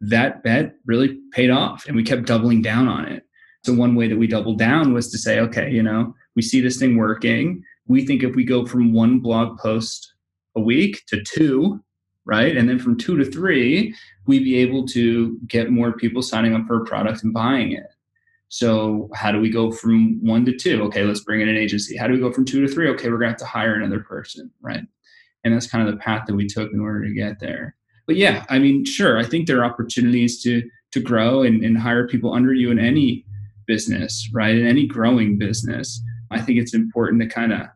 That 0.02 0.44
bet 0.44 0.76
really 0.86 1.20
paid 1.34 1.50
off 1.50 1.86
and 1.86 1.96
we 1.96 2.04
kept 2.04 2.26
doubling 2.26 2.62
down 2.62 2.88
on 2.88 3.06
it. 3.06 3.24
So, 3.64 3.74
one 3.74 3.96
way 3.96 4.08
that 4.08 4.18
we 4.18 4.28
doubled 4.28 4.58
down 4.58 4.94
was 4.94 5.12
to 5.12 5.18
say, 5.18 5.40
okay, 5.42 5.70
you 5.70 5.84
know, 5.84 6.16
we 6.36 6.42
see 6.42 6.62
this 6.62 6.78
thing 6.78 6.98
working. 6.98 7.64
We 7.88 8.06
think 8.06 8.24
if 8.24 8.36
we 8.36 8.44
go 8.44 8.66
from 8.66 8.94
one 8.94 9.20
blog 9.20 9.58
post 9.58 10.14
a 10.56 10.62
week 10.62 11.04
to 11.08 11.24
two, 11.24 11.84
right? 12.26 12.56
And 12.56 12.70
then 12.70 12.80
from 12.80 12.98
two 12.98 13.18
to 13.18 13.26
three, 13.26 13.96
we'd 14.28 14.44
be 14.44 14.58
able 14.58 14.86
to 14.88 15.38
get 15.48 15.72
more 15.72 15.94
people 15.94 16.22
signing 16.22 16.54
up 16.54 16.68
for 16.68 16.82
a 16.82 16.86
product 16.86 17.24
and 17.24 17.34
buying 17.34 17.72
it. 17.72 17.88
So 18.50 19.10
how 19.14 19.32
do 19.32 19.40
we 19.40 19.50
go 19.50 19.72
from 19.72 20.24
one 20.24 20.46
to 20.46 20.56
two? 20.56 20.84
Okay, 20.86 21.04
let's 21.04 21.24
bring 21.24 21.42
in 21.42 21.50
an 21.50 21.58
agency. 21.58 21.96
How 21.96 22.08
do 22.08 22.14
we 22.14 22.20
go 22.20 22.32
from 22.32 22.46
two 22.46 22.66
to 22.66 22.72
three? 22.72 22.90
Okay, 22.90 23.10
we're 23.10 23.18
gonna 23.18 23.30
have 23.30 23.38
to 23.38 23.46
hire 23.46 23.76
another 23.76 24.00
person, 24.00 24.52
right? 24.62 24.84
And 25.44 25.54
that's 25.54 25.68
kind 25.68 25.88
of 25.88 25.94
the 25.94 26.00
path 26.00 26.26
that 26.28 26.36
we 26.36 26.48
took 26.48 26.72
in 26.74 26.80
order 26.80 27.06
to 27.06 27.14
get 27.14 27.40
there. 27.40 27.76
But 28.08 28.16
yeah, 28.16 28.46
I 28.50 28.58
mean, 28.58 28.86
sure, 28.86 29.20
I 29.20 29.24
think 29.24 29.46
there 29.46 29.60
are 29.60 29.66
opportunities 29.66 30.42
to 30.44 30.64
to 30.92 31.00
grow 31.00 31.44
and, 31.44 31.64
and 31.64 31.78
hire 31.78 32.08
people 32.08 32.34
under 32.34 32.54
you 32.54 32.72
in 32.72 32.80
any 32.80 33.24
business, 33.68 34.28
right? 34.34 34.56
In 34.56 34.66
any 34.66 34.88
growing 34.88 35.38
business. 35.38 36.02
I 36.32 36.42
think 36.42 36.60
it's 36.60 36.74
important 36.74 37.22
to 37.22 37.28
kind 37.28 37.54
of 37.54 37.68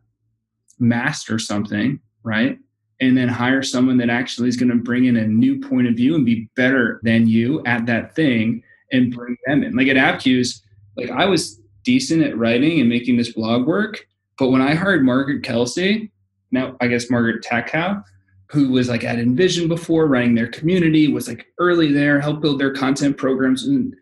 master 0.78 1.38
something, 1.38 2.00
right? 2.22 2.58
and 3.00 3.16
then 3.16 3.28
hire 3.28 3.62
someone 3.62 3.96
that 3.98 4.10
actually 4.10 4.48
is 4.48 4.56
going 4.56 4.70
to 4.70 4.76
bring 4.76 5.06
in 5.06 5.16
a 5.16 5.26
new 5.26 5.60
point 5.60 5.88
of 5.88 5.94
view 5.94 6.14
and 6.14 6.24
be 6.24 6.48
better 6.56 7.00
than 7.02 7.26
you 7.26 7.62
at 7.66 7.86
that 7.86 8.14
thing 8.14 8.62
and 8.92 9.14
bring 9.14 9.36
them 9.46 9.64
in. 9.64 9.74
Like 9.74 9.88
at 9.88 9.96
Appcues, 9.96 10.60
like 10.96 11.10
I 11.10 11.24
was 11.24 11.60
decent 11.82 12.22
at 12.22 12.38
writing 12.38 12.80
and 12.80 12.88
making 12.88 13.16
this 13.16 13.32
blog 13.32 13.66
work, 13.66 14.06
but 14.38 14.50
when 14.50 14.62
I 14.62 14.74
hired 14.74 15.04
Margaret 15.04 15.42
Kelsey, 15.42 16.12
now 16.50 16.76
I 16.80 16.86
guess 16.86 17.10
Margaret 17.10 17.44
Tackhow, 17.44 18.02
who 18.50 18.70
was 18.70 18.88
like 18.88 19.02
at 19.02 19.18
InVision 19.18 19.68
before, 19.68 20.06
running 20.06 20.34
their 20.34 20.46
community, 20.48 21.08
was 21.08 21.26
like 21.26 21.46
early 21.58 21.92
there, 21.92 22.20
helped 22.20 22.42
build 22.42 22.60
their 22.60 22.72
content 22.72 23.16
programs, 23.16 23.66
and 23.66 23.94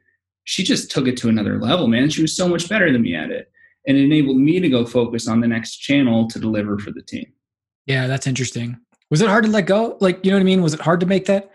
she 0.44 0.62
just 0.62 0.90
took 0.90 1.06
it 1.06 1.16
to 1.18 1.28
another 1.28 1.58
level, 1.58 1.86
man. 1.86 2.10
She 2.10 2.22
was 2.22 2.36
so 2.36 2.48
much 2.48 2.68
better 2.68 2.92
than 2.92 3.02
me 3.02 3.14
at 3.14 3.30
it, 3.30 3.50
and 3.86 3.96
it 3.96 4.04
enabled 4.04 4.36
me 4.36 4.60
to 4.60 4.68
go 4.68 4.84
focus 4.84 5.28
on 5.28 5.40
the 5.40 5.48
next 5.48 5.76
channel 5.78 6.28
to 6.28 6.38
deliver 6.38 6.78
for 6.78 6.90
the 6.90 7.02
team. 7.02 7.26
Yeah, 7.86 8.06
that's 8.06 8.26
interesting. 8.26 8.78
Was 9.10 9.20
it 9.20 9.28
hard 9.28 9.44
to 9.44 9.50
let 9.50 9.66
go? 9.66 9.96
Like, 10.00 10.24
you 10.24 10.30
know 10.30 10.36
what 10.36 10.42
I 10.42 10.44
mean? 10.44 10.62
Was 10.62 10.74
it 10.74 10.80
hard 10.80 11.00
to 11.00 11.06
make 11.06 11.26
that 11.26 11.50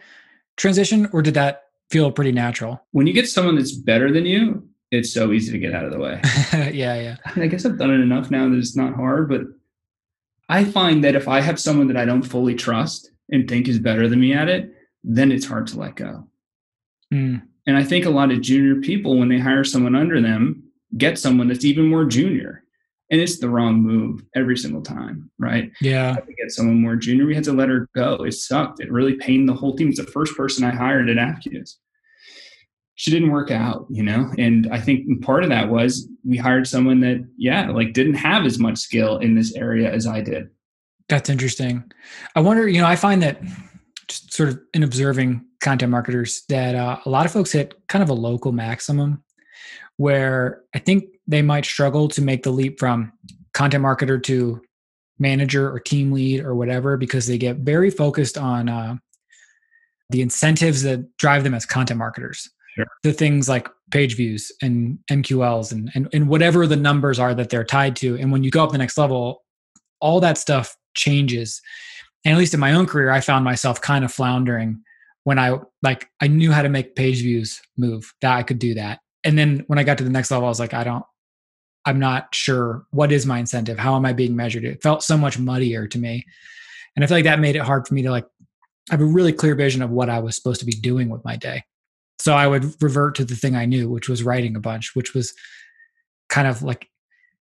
transition 0.58 1.10
or 1.14 1.22
did 1.22 1.34
that 1.36 1.64
feel 1.90 2.12
pretty 2.12 2.32
natural? 2.32 2.82
When 2.92 3.08
you 3.08 3.14
get 3.14 3.30
someone 3.30 3.56
that's 3.56 3.72
better 3.72 4.12
than 4.12 4.26
you, 4.26 4.68
it's 4.92 5.14
so 5.14 5.32
easy 5.32 5.52
to 5.52 5.60
get 5.60 5.74
out 5.74 5.86
of 5.86 5.92
the 5.92 6.00
way. 6.00 6.22
yeah, 6.74 6.96
yeah. 6.96 7.16
I, 7.26 7.36
mean, 7.36 7.46
I 7.46 7.48
guess 7.48 7.66
I've 7.66 7.78
done 7.78 7.92
it 7.92 8.00
enough 8.00 8.30
now 8.30 8.50
that 8.50 8.58
it's 8.58 8.76
not 8.76 8.96
hard, 8.96 9.30
but 9.30 9.42
I 10.50 10.64
find 10.64 11.04
that 11.04 11.16
if 11.16 11.28
I 11.28 11.42
have 11.42 11.60
someone 11.60 11.88
that 11.88 11.98
I 11.98 12.06
don't 12.06 12.24
fully 12.24 12.56
trust 12.56 13.10
and 13.30 13.50
think 13.50 13.68
is 13.68 13.80
better 13.80 14.08
than 14.08 14.20
me 14.20 14.34
at 14.34 14.50
it, 14.50 14.74
then 15.04 15.32
it's 15.32 15.46
hard 15.46 15.68
to 15.68 15.80
let 15.80 15.96
go. 15.96 16.28
Mm. 17.14 17.42
And 17.66 17.78
I 17.78 17.84
think 17.84 18.06
a 18.06 18.10
lot 18.10 18.32
of 18.32 18.42
junior 18.42 18.76
people, 18.82 19.18
when 19.18 19.28
they 19.28 19.40
hire 19.40 19.64
someone 19.64 19.96
under 19.96 20.22
them, 20.22 20.64
get 20.96 21.18
someone 21.18 21.48
that's 21.48 21.66
even 21.66 21.88
more 21.88 22.06
junior 22.06 22.64
and 23.10 23.22
it's 23.22 23.40
the 23.40 23.50
wrong 23.50 23.82
move 23.82 24.22
every 24.36 24.58
single 24.58 24.82
time, 24.82 25.30
right? 25.40 25.72
Yeah. 25.80 26.16
To 26.16 26.34
get 26.34 26.52
someone 26.52 26.82
more 26.82 26.96
junior, 26.96 27.26
we 27.26 27.36
had 27.36 27.44
to 27.46 27.54
let 27.54 27.70
her 27.70 27.88
go. 27.96 28.26
It 28.26 28.34
sucked. 28.34 28.82
It 28.82 28.92
really 28.92 29.16
pained 29.16 29.48
the 29.48 29.54
whole 29.54 29.76
team. 29.76 29.90
It's 29.90 30.00
the 30.00 30.06
first 30.06 30.36
person 30.36 30.66
I 30.66 30.72
hired 30.72 31.10
at 31.10 31.18
Appcues. 31.18 31.76
She 32.96 33.12
didn't 33.12 33.32
work 33.32 33.52
out, 33.52 33.86
you 33.90 34.04
know, 34.04 34.32
and 34.38 34.68
I 34.72 34.82
think 34.82 35.22
part 35.22 35.44
of 35.44 35.50
that 35.50 35.70
was 35.70 36.10
we 36.26 36.36
hired 36.36 36.68
someone 36.68 37.00
that, 37.02 37.26
yeah, 37.38 37.70
like 37.70 37.94
didn't 37.94 38.16
have 38.16 38.44
as 38.44 38.58
much 38.58 38.80
skill 38.80 39.20
in 39.20 39.36
this 39.36 39.56
area 39.56 39.92
as 39.92 40.08
I 40.08 40.22
did. 40.22 40.50
That's 41.08 41.30
interesting. 41.30 41.90
I 42.36 42.42
wonder, 42.42 42.68
you 42.68 42.82
know, 42.82 42.88
I 42.88 42.96
find 42.96 43.22
that 43.22 43.42
just 44.08 44.34
sort 44.34 44.50
of 44.50 44.60
in 44.74 44.84
observing 44.84 45.46
content 45.62 45.92
marketers 45.92 46.44
that 46.50 46.76
uh, 46.76 46.98
a 47.06 47.10
lot 47.10 47.26
of 47.26 47.32
folks 47.32 47.52
hit 47.52 47.76
kind 47.88 48.04
of 48.04 48.10
a 48.10 48.14
local 48.14 48.52
maximum 48.52 49.24
where 49.98 50.62
I 50.74 50.80
think 50.80 51.06
they 51.28 51.42
might 51.42 51.66
struggle 51.66 52.08
to 52.10 52.22
make 52.22 52.44
the 52.44 52.52
leap 52.52 52.80
from 52.80 53.12
content 53.54 53.84
marketer 53.84 54.22
to 54.24 54.62
manager 55.20 55.72
or 55.72 55.80
team 55.80 56.12
lead 56.12 56.42
or 56.42 56.56
whatever 56.56 56.96
because 56.96 57.28
they 57.28 57.38
get 57.38 57.58
very 57.58 57.90
focused 57.90 58.38
on 58.38 58.70
uh, 58.70 58.96
the 60.10 60.22
incentives 60.22 60.84
that 60.84 61.18
drive 61.18 61.44
them 61.44 61.54
as 61.54 61.66
content 61.66 61.98
marketers. 61.98 62.50
Sure. 62.76 62.86
The 63.04 63.14
things 63.14 63.50
like 63.50 63.68
page 63.92 64.16
views 64.16 64.52
and 64.62 65.00
MQLs 65.10 65.72
and, 65.72 65.92
and 65.96 66.08
and 66.14 66.28
whatever 66.28 66.68
the 66.68 66.76
numbers 66.76 67.18
are 67.18 67.34
that 67.34 67.50
they're 67.50 67.64
tied 67.64 67.96
to. 67.98 68.16
And 68.18 68.32
when 68.32 68.44
you 68.44 68.52
go 68.52 68.64
up 68.64 68.72
the 68.72 68.78
next 68.78 68.98
level, 68.98 69.44
all 70.00 70.20
that 70.20 70.38
stuff 70.38 70.78
changes. 70.96 71.62
And 72.24 72.34
at 72.34 72.38
least 72.38 72.54
in 72.54 72.60
my 72.60 72.74
own 72.74 72.86
career, 72.86 73.10
I 73.10 73.22
found 73.22 73.46
myself 73.46 73.82
kind 73.82 74.06
of 74.06 74.12
floundering 74.12 74.84
when 75.24 75.40
I 75.40 75.58
like 75.82 76.08
I 76.22 76.28
knew 76.28 76.52
how 76.52 76.62
to 76.62 76.70
make 76.70 76.96
page 76.96 77.22
views 77.22 77.62
move, 77.78 78.14
that 78.22 78.36
I 78.36 78.44
could 78.44 78.60
do 78.60 78.76
that. 78.76 79.00
And 79.28 79.38
then 79.38 79.64
when 79.68 79.78
I 79.78 79.84
got 79.84 79.98
to 80.00 80.04
the 80.04 80.10
next 80.10 80.32
level, 80.32 80.46
I 80.46 80.50
was 80.50 80.60
like, 80.60 80.74
I 80.74 80.84
don't 80.84 81.06
I'm 81.88 82.00
not 82.00 82.36
sure 82.36 82.86
what 82.92 83.14
is 83.14 83.26
my 83.26 83.40
incentive? 83.40 83.80
How 83.80 83.96
am 83.96 84.06
I 84.06 84.12
being 84.12 84.36
measured? 84.36 84.66
It 84.66 84.84
felt 84.84 85.04
so 85.04 85.18
much 85.18 85.40
muddier 85.40 85.88
to 85.88 85.98
me. 85.98 86.26
And 86.96 87.04
I 87.04 87.08
feel 87.08 87.16
like 87.16 87.24
that 87.24 87.40
made 87.40 87.56
it 87.56 87.62
hard 87.62 87.88
for 87.88 87.94
me 87.94 88.02
to 88.02 88.12
like 88.12 88.26
have 88.90 89.00
a 89.00 89.06
really 89.06 89.32
clear 89.32 89.56
vision 89.56 89.82
of 89.82 89.90
what 89.90 90.10
I 90.10 90.20
was 90.20 90.36
supposed 90.36 90.60
to 90.60 90.66
be 90.66 90.74
doing 90.74 91.08
with 91.08 91.24
my 91.24 91.38
day. 91.38 91.64
So 92.20 92.34
I 92.34 92.46
would 92.46 92.74
revert 92.82 93.16
to 93.16 93.26
the 93.26 93.38
thing 93.38 93.56
I 93.56 93.66
knew, 93.66 93.90
which 93.90 94.10
was 94.10 94.22
writing 94.22 94.58
a 94.58 94.60
bunch, 94.60 94.96
which 94.96 95.14
was 95.14 95.34
kind 96.28 96.46
of 96.46 96.62
like 96.62 96.90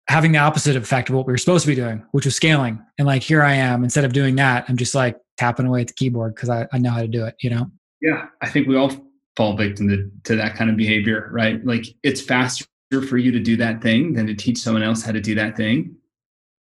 having 0.08 0.32
the 0.32 0.38
opposite 0.38 0.74
effect 0.74 1.08
of 1.08 1.14
what 1.14 1.26
we 1.26 1.32
were 1.32 1.38
supposed 1.38 1.64
to 1.64 1.70
be 1.70 1.76
doing, 1.76 2.04
which 2.10 2.24
was 2.24 2.34
scaling. 2.34 2.84
And 2.98 3.06
like 3.06 3.22
here 3.22 3.42
I 3.44 3.54
am, 3.54 3.84
instead 3.84 4.04
of 4.04 4.12
doing 4.12 4.34
that, 4.36 4.64
I'm 4.68 4.76
just 4.76 4.94
like 4.94 5.18
tapping 5.38 5.66
away 5.66 5.82
at 5.82 5.86
the 5.86 5.94
keyboard 5.94 6.34
because 6.34 6.48
I, 6.48 6.66
I 6.72 6.78
know 6.78 6.90
how 6.90 7.00
to 7.00 7.06
do 7.06 7.24
it, 7.26 7.36
you 7.42 7.50
know? 7.50 7.70
Yeah. 8.00 8.26
I 8.40 8.48
think 8.48 8.66
we 8.66 8.76
all 8.76 8.90
fall 9.36 9.56
victim 9.56 9.88
to, 9.88 10.10
to 10.24 10.36
that 10.36 10.54
kind 10.54 10.70
of 10.70 10.76
behavior, 10.76 11.28
right? 11.32 11.64
Like 11.64 11.86
it's 12.02 12.20
faster 12.20 12.66
for 13.08 13.16
you 13.16 13.32
to 13.32 13.40
do 13.40 13.56
that 13.56 13.82
thing 13.82 14.12
than 14.12 14.26
to 14.26 14.34
teach 14.34 14.58
someone 14.58 14.82
else 14.82 15.02
how 15.02 15.12
to 15.12 15.20
do 15.20 15.34
that 15.34 15.56
thing, 15.56 15.96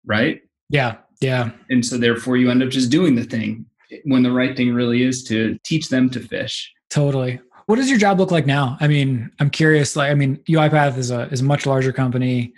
right? 0.05 0.41
Yeah. 0.69 0.97
Yeah. 1.19 1.51
And 1.69 1.85
so 1.85 1.97
therefore 1.97 2.37
you 2.37 2.49
end 2.49 2.63
up 2.63 2.69
just 2.69 2.89
doing 2.89 3.15
the 3.15 3.23
thing 3.23 3.65
when 4.05 4.23
the 4.23 4.31
right 4.31 4.55
thing 4.55 4.73
really 4.73 5.03
is 5.03 5.23
to 5.25 5.57
teach 5.63 5.89
them 5.89 6.09
to 6.11 6.19
fish. 6.19 6.71
Totally. 6.89 7.39
What 7.67 7.75
does 7.75 7.89
your 7.89 7.99
job 7.99 8.19
look 8.19 8.31
like 8.31 8.45
now? 8.45 8.77
I 8.79 8.87
mean, 8.87 9.31
I'm 9.39 9.49
curious. 9.49 9.95
Like, 9.95 10.11
I 10.11 10.15
mean, 10.15 10.37
UiPath 10.49 10.97
is 10.97 11.11
a 11.11 11.29
is 11.29 11.41
a 11.41 11.45
much 11.45 11.65
larger 11.65 11.93
company. 11.93 12.53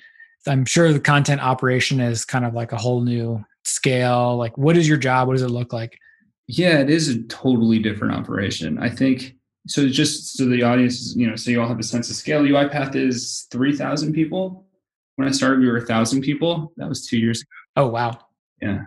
I'm 0.47 0.65
sure 0.65 0.91
the 0.91 0.99
content 0.99 1.41
operation 1.41 1.99
is 1.99 2.25
kind 2.25 2.45
of 2.45 2.53
like 2.53 2.71
a 2.71 2.77
whole 2.77 3.01
new 3.01 3.43
scale. 3.63 4.37
Like, 4.37 4.57
what 4.57 4.77
is 4.77 4.87
your 4.87 4.97
job? 4.97 5.27
What 5.27 5.33
does 5.33 5.43
it 5.43 5.49
look 5.49 5.73
like? 5.73 5.97
Yeah, 6.47 6.79
it 6.79 6.89
is 6.89 7.09
a 7.09 7.21
totally 7.23 7.79
different 7.79 8.13
operation. 8.13 8.77
I 8.79 8.89
think 8.89 9.35
so. 9.67 9.87
Just 9.87 10.37
so 10.37 10.45
the 10.45 10.63
audience, 10.63 11.15
you 11.15 11.29
know, 11.29 11.35
so 11.35 11.51
you 11.51 11.61
all 11.61 11.67
have 11.67 11.79
a 11.79 11.83
sense 11.83 12.09
of 12.09 12.15
scale. 12.15 12.41
UiPath 12.41 12.95
is 12.95 13.47
three 13.51 13.75
thousand 13.75 14.13
people. 14.13 14.65
When 15.15 15.27
I 15.27 15.31
started, 15.31 15.59
we 15.59 15.67
were 15.67 15.77
a 15.77 15.85
thousand 15.85 16.21
people. 16.21 16.73
That 16.77 16.89
was 16.89 17.05
two 17.05 17.17
years 17.17 17.41
ago. 17.41 17.49
Oh 17.77 17.87
wow! 17.87 18.19
Yeah, 18.61 18.81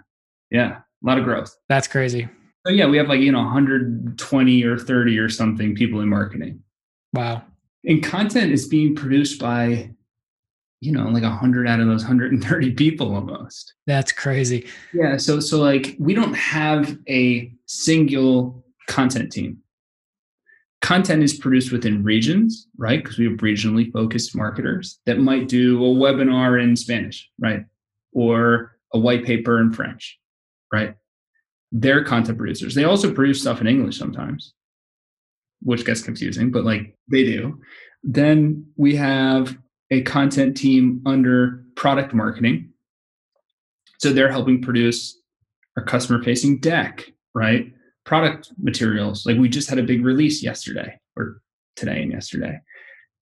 yeah, 0.51 0.79
a 0.79 1.07
lot 1.07 1.19
of 1.19 1.25
growth. 1.25 1.57
That's 1.69 1.89
crazy. 1.89 2.29
So 2.67 2.73
yeah, 2.73 2.87
we 2.87 2.97
have 2.97 3.09
like 3.09 3.21
you 3.21 3.31
know 3.31 3.43
120 3.43 4.65
or 4.65 4.79
30 4.79 5.19
or 5.19 5.29
something 5.29 5.75
people 5.75 6.01
in 6.01 6.09
marketing. 6.09 6.63
Wow. 7.13 7.43
And 7.85 8.03
content 8.03 8.51
is 8.53 8.67
being 8.67 8.97
produced 8.97 9.41
by 9.41 9.91
you 10.81 10.93
know 10.93 11.09
like 11.09 11.23
100 11.23 11.67
out 11.67 11.81
of 11.81 11.87
those 11.87 12.03
130 12.03 12.73
people 12.73 13.15
almost 13.15 13.75
that's 13.87 14.13
crazy 14.13 14.67
yeah 14.93 15.17
so 15.17 15.41
so 15.41 15.59
like 15.59 15.97
we 15.99 16.15
don't 16.15 16.35
have 16.35 16.99
a 17.09 17.51
single 17.65 18.65
content 18.87 19.33
team 19.33 19.59
content 20.87 21.21
is 21.21 21.35
produced 21.35 21.73
within 21.73 22.05
regions 22.05 22.69
right? 22.79 23.03
Because 23.03 23.19
we 23.19 23.25
have 23.25 23.39
regionally 23.39 23.93
focused 23.93 24.37
marketers 24.37 25.01
that 25.05 25.19
might 25.19 25.49
do 25.49 25.85
a 25.85 25.89
webinar 25.89 26.63
in 26.63 26.77
spanish 26.77 27.29
right? 27.41 27.65
Or 28.13 28.77
a 28.95 28.99
white 28.99 29.25
paper 29.25 29.61
in 29.61 29.73
french 29.73 30.17
right? 30.73 30.95
They're 31.73 32.05
content 32.05 32.39
producers. 32.39 32.77
They 32.77 32.85
also 32.85 33.13
produce 33.13 33.41
stuff 33.41 33.61
in 33.61 33.67
english 33.67 33.99
sometimes 33.99 34.55
which 35.61 35.85
gets 35.85 36.03
confusing 36.03 36.53
but 36.53 36.65
like 36.65 36.95
they 37.11 37.25
do. 37.25 37.61
Then 38.05 38.67
we 38.77 38.95
have 38.95 39.59
a 39.91 40.03
content 40.03 40.57
team 40.57 41.03
under 41.05 41.65
product 41.75 42.15
marketing. 42.15 42.71
So 43.99 44.13
they're 44.13 44.31
helping 44.31 44.63
produce 44.63 45.19
our 45.77 45.83
customer 45.83 46.23
facing 46.23 46.61
deck, 46.61 47.11
right? 47.35 47.73
Product 48.07 48.51
materials. 48.57 49.27
Like 49.27 49.37
we 49.37 49.49
just 49.49 49.69
had 49.69 49.79
a 49.79 49.83
big 49.83 50.05
release 50.05 50.43
yesterday 50.43 50.99
or 51.17 51.43
today 51.75 52.03
and 52.03 52.13
yesterday. 52.13 52.59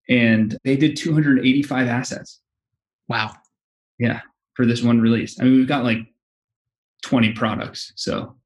And 0.08 0.56
they 0.62 0.76
did 0.76 0.96
285 0.96 1.88
assets. 1.88 2.40
Wow. 3.08 3.32
Yeah. 3.98 4.20
For 4.54 4.66
this 4.66 4.82
one 4.82 5.00
release. 5.00 5.40
I 5.40 5.44
mean, 5.44 5.54
we've 5.54 5.66
got 5.66 5.84
like 5.84 5.98
20 7.02 7.32
products. 7.32 7.92
So 7.96 8.36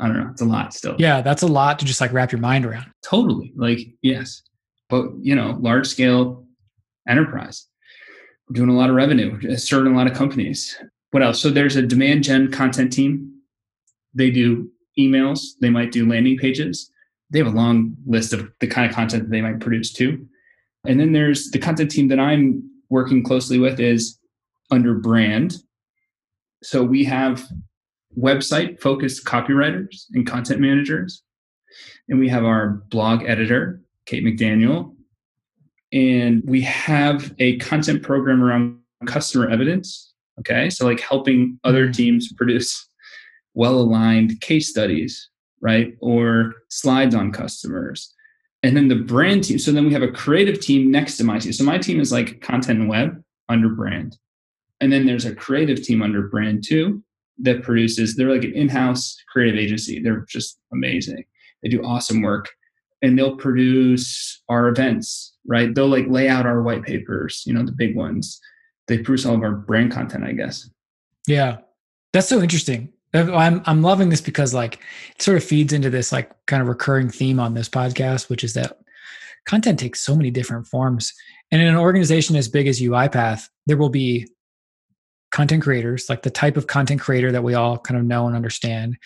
I 0.00 0.06
don't 0.06 0.16
know. 0.16 0.28
It's 0.30 0.42
a 0.42 0.46
lot 0.46 0.72
still. 0.72 0.96
Yeah. 0.98 1.20
That's 1.20 1.42
a 1.42 1.48
lot 1.48 1.78
to 1.80 1.84
just 1.84 2.00
like 2.00 2.12
wrap 2.12 2.32
your 2.32 2.40
mind 2.40 2.64
around. 2.64 2.86
Totally. 3.04 3.52
Like, 3.56 3.80
yes. 4.00 4.42
But, 4.88 5.06
you 5.20 5.34
know, 5.34 5.58
large 5.60 5.88
scale 5.88 6.46
enterprise. 7.08 7.66
We're 8.48 8.54
doing 8.54 8.70
a 8.70 8.76
lot 8.76 8.90
of 8.90 8.96
revenue, 8.96 9.56
serving 9.56 9.92
a 9.92 9.96
lot 9.96 10.06
of 10.06 10.16
companies. 10.16 10.78
What 11.10 11.22
else? 11.22 11.42
So 11.42 11.50
there's 11.50 11.76
a 11.76 11.82
demand 11.82 12.24
gen 12.24 12.50
content 12.50 12.92
team. 12.92 13.40
They 14.14 14.30
do 14.30 14.70
emails, 14.98 15.40
they 15.60 15.70
might 15.70 15.92
do 15.92 16.08
landing 16.08 16.36
pages. 16.36 16.90
They 17.30 17.38
have 17.38 17.48
a 17.48 17.56
long 17.56 17.96
list 18.06 18.32
of 18.32 18.50
the 18.60 18.66
kind 18.66 18.88
of 18.88 18.94
content 18.94 19.24
that 19.24 19.30
they 19.30 19.40
might 19.40 19.60
produce 19.60 19.92
too. 19.92 20.26
And 20.86 20.98
then 20.98 21.12
there's 21.12 21.50
the 21.50 21.58
content 21.58 21.90
team 21.90 22.08
that 22.08 22.20
I'm 22.20 22.68
working 22.90 23.22
closely 23.22 23.58
with 23.58 23.80
is 23.80 24.18
under 24.70 24.94
brand. 24.94 25.56
So 26.62 26.82
we 26.82 27.04
have 27.04 27.46
website 28.18 28.80
focused 28.80 29.24
copywriters 29.24 30.04
and 30.12 30.26
content 30.26 30.60
managers. 30.60 31.22
And 32.08 32.18
we 32.18 32.28
have 32.28 32.44
our 32.44 32.82
blog 32.90 33.22
editor, 33.24 33.80
Kate 34.04 34.24
McDaniel, 34.24 34.94
and 35.92 36.42
we 36.46 36.60
have 36.62 37.34
a 37.38 37.58
content 37.58 38.02
program 38.02 38.42
around 38.42 38.78
customer 39.06 39.50
evidence 39.50 40.12
okay 40.38 40.70
so 40.70 40.86
like 40.86 41.00
helping 41.00 41.58
other 41.64 41.84
mm-hmm. 41.84 41.92
teams 41.92 42.32
produce 42.32 42.88
well 43.54 43.78
aligned 43.78 44.40
case 44.40 44.68
studies 44.68 45.28
right 45.60 45.94
or 46.00 46.54
slides 46.68 47.14
on 47.14 47.32
customers 47.32 48.14
and 48.62 48.76
then 48.76 48.88
the 48.88 48.96
brand 48.96 49.44
team 49.44 49.58
so 49.58 49.72
then 49.72 49.86
we 49.86 49.92
have 49.92 50.02
a 50.02 50.10
creative 50.10 50.60
team 50.60 50.90
next 50.90 51.16
to 51.16 51.24
my 51.24 51.38
team 51.38 51.52
so 51.52 51.64
my 51.64 51.78
team 51.78 52.00
is 52.00 52.12
like 52.12 52.40
content 52.40 52.80
and 52.80 52.88
web 52.88 53.22
under 53.48 53.68
brand 53.68 54.16
and 54.80 54.92
then 54.92 55.06
there's 55.06 55.24
a 55.24 55.34
creative 55.34 55.82
team 55.82 56.02
under 56.02 56.28
brand 56.28 56.64
too 56.66 57.02
that 57.38 57.62
produces 57.62 58.14
they're 58.14 58.32
like 58.32 58.44
an 58.44 58.52
in-house 58.54 59.16
creative 59.32 59.58
agency 59.58 60.00
they're 60.00 60.24
just 60.28 60.58
amazing 60.72 61.24
they 61.62 61.68
do 61.68 61.82
awesome 61.82 62.22
work 62.22 62.48
and 63.02 63.18
they'll 63.18 63.36
produce 63.36 64.42
our 64.48 64.68
events, 64.68 65.34
right? 65.46 65.74
They'll 65.74 65.88
like 65.88 66.06
lay 66.08 66.28
out 66.28 66.46
our 66.46 66.62
white 66.62 66.84
papers, 66.84 67.42
you 67.44 67.52
know, 67.52 67.64
the 67.64 67.72
big 67.72 67.96
ones. 67.96 68.40
They 68.86 68.98
produce 68.98 69.26
all 69.26 69.34
of 69.34 69.42
our 69.42 69.52
brand 69.52 69.92
content, 69.92 70.24
I 70.24 70.32
guess. 70.32 70.70
Yeah. 71.26 71.58
That's 72.12 72.28
so 72.28 72.40
interesting. 72.40 72.92
I'm 73.14 73.62
I'm 73.66 73.82
loving 73.82 74.08
this 74.08 74.20
because 74.20 74.54
like 74.54 74.80
it 75.14 75.22
sort 75.22 75.36
of 75.36 75.44
feeds 75.44 75.72
into 75.72 75.90
this 75.90 76.12
like 76.12 76.30
kind 76.46 76.62
of 76.62 76.68
recurring 76.68 77.10
theme 77.10 77.38
on 77.38 77.54
this 77.54 77.68
podcast, 77.68 78.30
which 78.30 78.42
is 78.42 78.54
that 78.54 78.78
content 79.46 79.78
takes 79.78 80.00
so 80.00 80.16
many 80.16 80.30
different 80.30 80.66
forms. 80.66 81.12
And 81.50 81.60
in 81.60 81.68
an 81.68 81.76
organization 81.76 82.36
as 82.36 82.48
big 82.48 82.66
as 82.66 82.80
UiPath, 82.80 83.48
there 83.66 83.76
will 83.76 83.90
be 83.90 84.28
content 85.30 85.62
creators, 85.62 86.06
like 86.08 86.22
the 86.22 86.30
type 86.30 86.56
of 86.56 86.66
content 86.66 87.00
creator 87.00 87.32
that 87.32 87.44
we 87.44 87.54
all 87.54 87.78
kind 87.78 87.98
of 87.98 88.06
know 88.06 88.26
and 88.26 88.36
understand. 88.36 88.96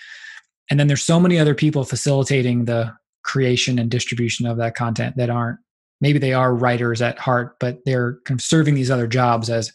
And 0.71 0.79
then 0.79 0.87
there's 0.87 1.03
so 1.03 1.19
many 1.19 1.39
other 1.39 1.55
people 1.55 1.85
facilitating 1.85 2.65
the 2.65 2.93
creation 3.27 3.79
and 3.79 3.91
distribution 3.91 4.47
of 4.47 4.57
that 4.59 4.77
content 4.77 5.17
that 5.17 5.31
aren't 5.31 5.59
maybe 6.01 6.19
they 6.19 6.33
are 6.33 6.55
writers 6.55 7.03
at 7.03 7.19
heart 7.19 7.57
but 7.59 7.79
they're 7.85 8.19
kind 8.25 8.39
of 8.39 8.45
serving 8.45 8.75
these 8.75 8.91
other 8.91 9.09
jobs 9.09 9.51
as 9.51 9.73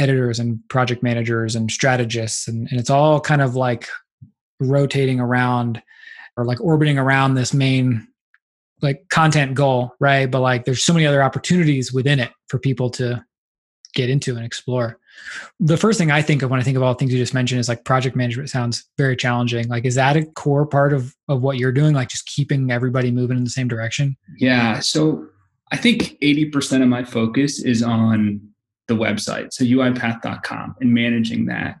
editors 0.00 0.38
and 0.38 0.60
project 0.68 1.02
managers 1.02 1.54
and 1.54 1.70
strategists 1.70 2.48
and, 2.48 2.68
and 2.70 2.80
it's 2.80 2.90
all 2.90 3.20
kind 3.20 3.42
of 3.42 3.54
like 3.54 3.86
rotating 4.58 5.20
around 5.20 5.82
or 6.36 6.44
like 6.44 6.60
orbiting 6.60 6.98
around 6.98 7.34
this 7.34 7.54
main 7.54 8.06
like 8.82 9.04
content 9.10 9.54
goal 9.54 9.94
right 10.00 10.30
but 10.30 10.40
like 10.40 10.64
there's 10.64 10.82
so 10.82 10.92
many 10.92 11.06
other 11.06 11.22
opportunities 11.22 11.92
within 11.92 12.18
it 12.18 12.30
for 12.48 12.58
people 12.58 12.90
to 12.90 13.24
get 13.94 14.10
into 14.10 14.36
and 14.36 14.44
explore. 14.44 14.98
The 15.58 15.76
first 15.76 15.98
thing 15.98 16.10
I 16.10 16.22
think 16.22 16.42
of 16.42 16.50
when 16.50 16.60
I 16.60 16.62
think 16.62 16.76
of 16.76 16.82
all 16.82 16.94
the 16.94 16.98
things 16.98 17.12
you 17.12 17.18
just 17.18 17.34
mentioned 17.34 17.60
is 17.60 17.68
like 17.68 17.84
project 17.84 18.16
management 18.16 18.50
sounds 18.50 18.84
very 18.96 19.16
challenging. 19.16 19.68
Like, 19.68 19.84
is 19.84 19.94
that 19.96 20.16
a 20.16 20.24
core 20.24 20.66
part 20.66 20.92
of 20.92 21.14
of 21.28 21.42
what 21.42 21.58
you're 21.58 21.72
doing? 21.72 21.94
Like, 21.94 22.08
just 22.08 22.26
keeping 22.26 22.70
everybody 22.70 23.10
moving 23.10 23.36
in 23.36 23.44
the 23.44 23.50
same 23.50 23.68
direction? 23.68 24.16
Yeah. 24.38 24.80
So 24.80 25.26
I 25.72 25.76
think 25.76 26.18
80% 26.20 26.82
of 26.82 26.88
my 26.88 27.04
focus 27.04 27.62
is 27.62 27.82
on 27.82 28.40
the 28.90 28.96
website, 28.96 29.52
so 29.52 29.64
uipath.com, 29.64 30.74
and 30.80 30.92
managing 30.92 31.46
that. 31.46 31.76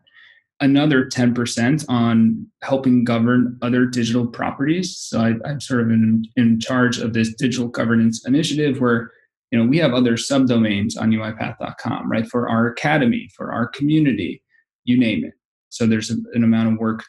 Another 0.60 1.06
10% 1.06 1.84
on 1.88 2.46
helping 2.62 3.02
govern 3.02 3.58
other 3.62 3.86
digital 3.86 4.26
properties. 4.26 4.96
So 4.96 5.20
I, 5.20 5.50
am 5.50 5.60
sort 5.60 5.80
of 5.80 5.90
in, 5.90 6.24
in 6.36 6.60
charge 6.60 6.98
of 6.98 7.12
this 7.12 7.34
digital 7.34 7.68
governance 7.68 8.26
initiative 8.26 8.80
where 8.80 9.10
you 9.50 9.58
know 9.58 9.64
we 9.64 9.78
have 9.78 9.92
other 9.92 10.12
subdomains 10.12 11.00
on 11.00 11.10
uipath.com 11.10 12.10
right 12.10 12.26
for 12.28 12.48
our 12.48 12.68
academy 12.68 13.28
for 13.36 13.52
our 13.52 13.66
community 13.66 14.42
you 14.84 14.96
name 14.96 15.24
it 15.24 15.34
so 15.70 15.86
there's 15.86 16.10
an 16.10 16.44
amount 16.44 16.72
of 16.72 16.78
work 16.78 17.02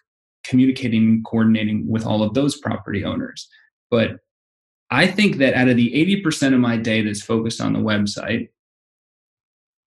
communicating 0.44 1.04
and 1.04 1.26
coordinating 1.26 1.88
with 1.88 2.04
all 2.04 2.24
of 2.24 2.34
those 2.34 2.58
property 2.58 3.06
owners 3.06 3.48
but 3.92 4.18
i 4.90 5.06
think 5.06 5.38
that 5.38 5.54
out 5.54 5.68
of 5.68 5.78
the 5.78 5.92
80% 6.26 6.54
of 6.54 6.60
my 6.60 6.78
day 6.78 7.04
that's 7.04 7.22
focused 7.22 7.62
on 7.62 7.74
the 7.74 7.80
website 7.80 8.48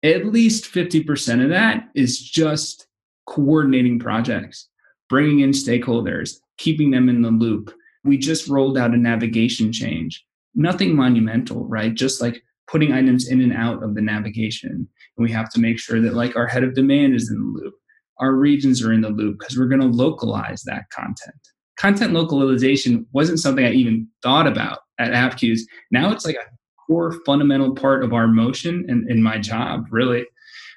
at 0.02 0.26
least 0.26 0.64
50% 0.64 1.42
of 1.42 1.50
that 1.50 1.88
is 1.94 2.18
just 2.18 2.86
coordinating 3.26 3.98
projects 3.98 4.68
bringing 5.08 5.40
in 5.40 5.50
stakeholders 5.50 6.36
keeping 6.58 6.90
them 6.90 7.08
in 7.08 7.22
the 7.22 7.30
loop 7.30 7.72
we 8.04 8.16
just 8.16 8.48
rolled 8.48 8.78
out 8.78 8.94
a 8.94 8.96
navigation 8.96 9.72
change 9.72 10.24
nothing 10.54 10.94
monumental, 10.94 11.66
right? 11.66 11.94
Just 11.94 12.20
like 12.20 12.42
putting 12.66 12.92
items 12.92 13.28
in 13.28 13.40
and 13.40 13.52
out 13.52 13.82
of 13.82 13.94
the 13.94 14.00
navigation. 14.00 14.70
And 14.70 14.88
we 15.24 15.30
have 15.32 15.50
to 15.50 15.60
make 15.60 15.78
sure 15.78 16.00
that 16.00 16.14
like 16.14 16.36
our 16.36 16.46
head 16.46 16.64
of 16.64 16.74
demand 16.74 17.14
is 17.14 17.30
in 17.30 17.38
the 17.38 17.60
loop, 17.60 17.74
our 18.18 18.32
regions 18.32 18.84
are 18.84 18.92
in 18.92 19.00
the 19.00 19.08
loop 19.08 19.38
because 19.38 19.58
we're 19.58 19.66
going 19.66 19.80
to 19.80 19.86
localize 19.86 20.62
that 20.64 20.90
content. 20.90 21.34
Content 21.76 22.12
localization 22.12 23.06
wasn't 23.12 23.40
something 23.40 23.64
I 23.64 23.72
even 23.72 24.06
thought 24.22 24.46
about 24.46 24.80
at 24.98 25.12
Appcues. 25.12 25.60
Now 25.90 26.12
it's 26.12 26.26
like 26.26 26.36
a 26.36 26.50
core 26.90 27.12
fundamental 27.24 27.72
part 27.72 28.02
of 28.02 28.12
our 28.12 28.26
motion 28.26 28.84
and 28.88 29.08
in 29.08 29.22
my 29.22 29.38
job, 29.38 29.86
really. 29.90 30.24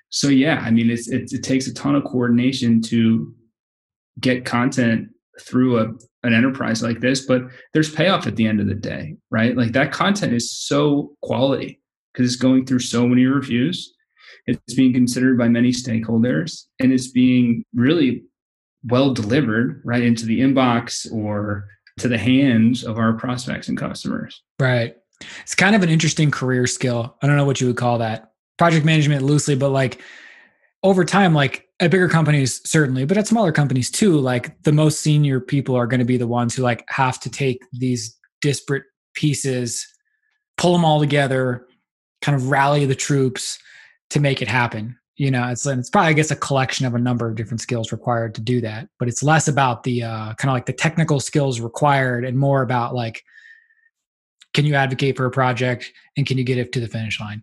So 0.10 0.27
yeah, 0.27 0.62
I 0.63 0.70
mean, 0.70 0.91
it's, 0.91 1.10
it's, 1.10 1.34
it 1.34 1.41
takes 1.41 1.65
a 1.65 1.74
ton 1.74 1.96
of 1.96 2.03
coordination 2.03 2.84
to 2.84 3.34
get 4.20 4.46
content 4.46 5.08
through 5.41 5.79
a, 5.79 5.86
an 6.22 6.36
enterprise 6.36 6.84
like 6.84 7.00
this, 7.00 7.25
but 7.25 7.41
there's 7.74 7.91
payoff 7.91 8.27
at 8.27 8.36
the 8.36 8.46
end 8.46 8.62
of 8.62 8.67
the 8.67 8.75
day, 8.75 9.15
right? 9.32 9.58
Like 9.58 9.72
that 9.72 9.91
content 9.91 10.34
is 10.34 10.55
so 10.55 11.15
quality 11.24 11.82
because 12.13 12.32
it's 12.32 12.41
going 12.41 12.67
through 12.67 12.79
so 12.79 13.08
many 13.08 13.25
reviews. 13.25 13.91
It's 14.46 14.75
being 14.75 14.93
considered 14.93 15.39
by 15.39 15.48
many 15.48 15.72
stakeholders 15.72 16.65
and 16.79 16.93
it's 16.93 17.10
being 17.10 17.65
really 17.74 18.24
well 18.84 19.15
delivered 19.15 19.82
right 19.84 20.03
into 20.03 20.27
the 20.27 20.41
inbox 20.41 21.12
or 21.12 21.65
to 21.98 22.08
the 22.08 22.20
hands 22.20 22.84
of 22.84 23.00
our 23.00 23.13
prospects 23.13 23.67
and 23.67 23.77
customers. 23.77 24.43
Right. 24.60 24.96
It's 25.41 25.55
kind 25.55 25.75
of 25.75 25.84
an 25.84 25.89
interesting 25.89 26.32
career 26.32 26.67
skill. 26.67 27.15
I 27.22 27.27
don't 27.27 27.38
know 27.38 27.46
what 27.46 27.62
you 27.62 27.67
would 27.67 27.77
call 27.77 28.00
that. 28.00 28.32
Project 28.58 28.86
management 28.86 29.24
loosely, 29.24 29.55
but 29.55 29.70
like 29.70 30.01
over 30.84 31.05
time, 31.05 31.34
like 31.34 31.67
at 31.79 31.91
bigger 31.91 32.10
companies, 32.10 32.62
certainly, 32.70 33.05
but 33.05 33.17
at 33.17 33.27
smaller 33.27 33.51
companies 33.51 33.89
too, 33.89 34.20
like 34.20 34.62
the 34.63 34.72
most 34.72 35.01
senior 35.01 35.39
people 35.39 35.75
are 35.75 35.88
going 35.88 36.00
to 36.00 36.05
be 36.05 36.17
the 36.17 36.27
ones 36.27 36.55
who 36.55 36.62
like 36.62 36.84
have 36.89 37.20
to 37.22 37.29
take 37.29 37.63
these 37.72 38.17
disparate 38.41 38.84
pieces, 39.13 39.88
pull 40.58 40.74
them 40.74 40.86
all 40.86 41.00
together, 41.00 41.67
kind 42.22 42.36
of 42.36 42.50
rally 42.50 42.86
the 42.86 42.95
troops 42.95 43.60
to 44.10 44.19
make 44.19 44.41
it 44.41 44.47
happen. 44.47 44.97
You 45.15 45.30
know, 45.30 45.47
it's 45.47 45.65
it's 45.65 45.89
probably 45.89 46.10
I 46.10 46.13
guess 46.13 46.32
a 46.32 46.36
collection 46.36 46.86
of 46.86 46.95
a 46.95 46.99
number 46.99 47.28
of 47.28 47.36
different 47.36 47.62
skills 47.62 47.91
required 47.91 48.34
to 48.36 48.41
do 48.41 48.62
that, 48.62 48.89
but 48.97 49.08
it's 49.08 49.23
less 49.23 49.47
about 49.47 49.84
the 49.84 50.04
uh, 50.04 50.34
kind 50.36 50.49
of 50.49 50.54
like 50.54 50.65
the 50.65 50.73
technical 50.73 51.19
skills 51.19 51.60
required 51.60 52.26
and 52.26 52.38
more 52.38 52.62
about 52.62 52.95
like, 52.95 53.23
can 54.54 54.66
you 54.66 54.76
advocate 54.76 55.18
for 55.18 55.26
a 55.26 55.32
project 55.32 55.92
and 56.18 56.26
can 56.26 56.38
you 56.38 56.44
get 56.44 56.58
it 56.58 56.72
to 56.74 56.80
the 56.80 56.88
finish 56.88 57.20
line? 57.20 57.42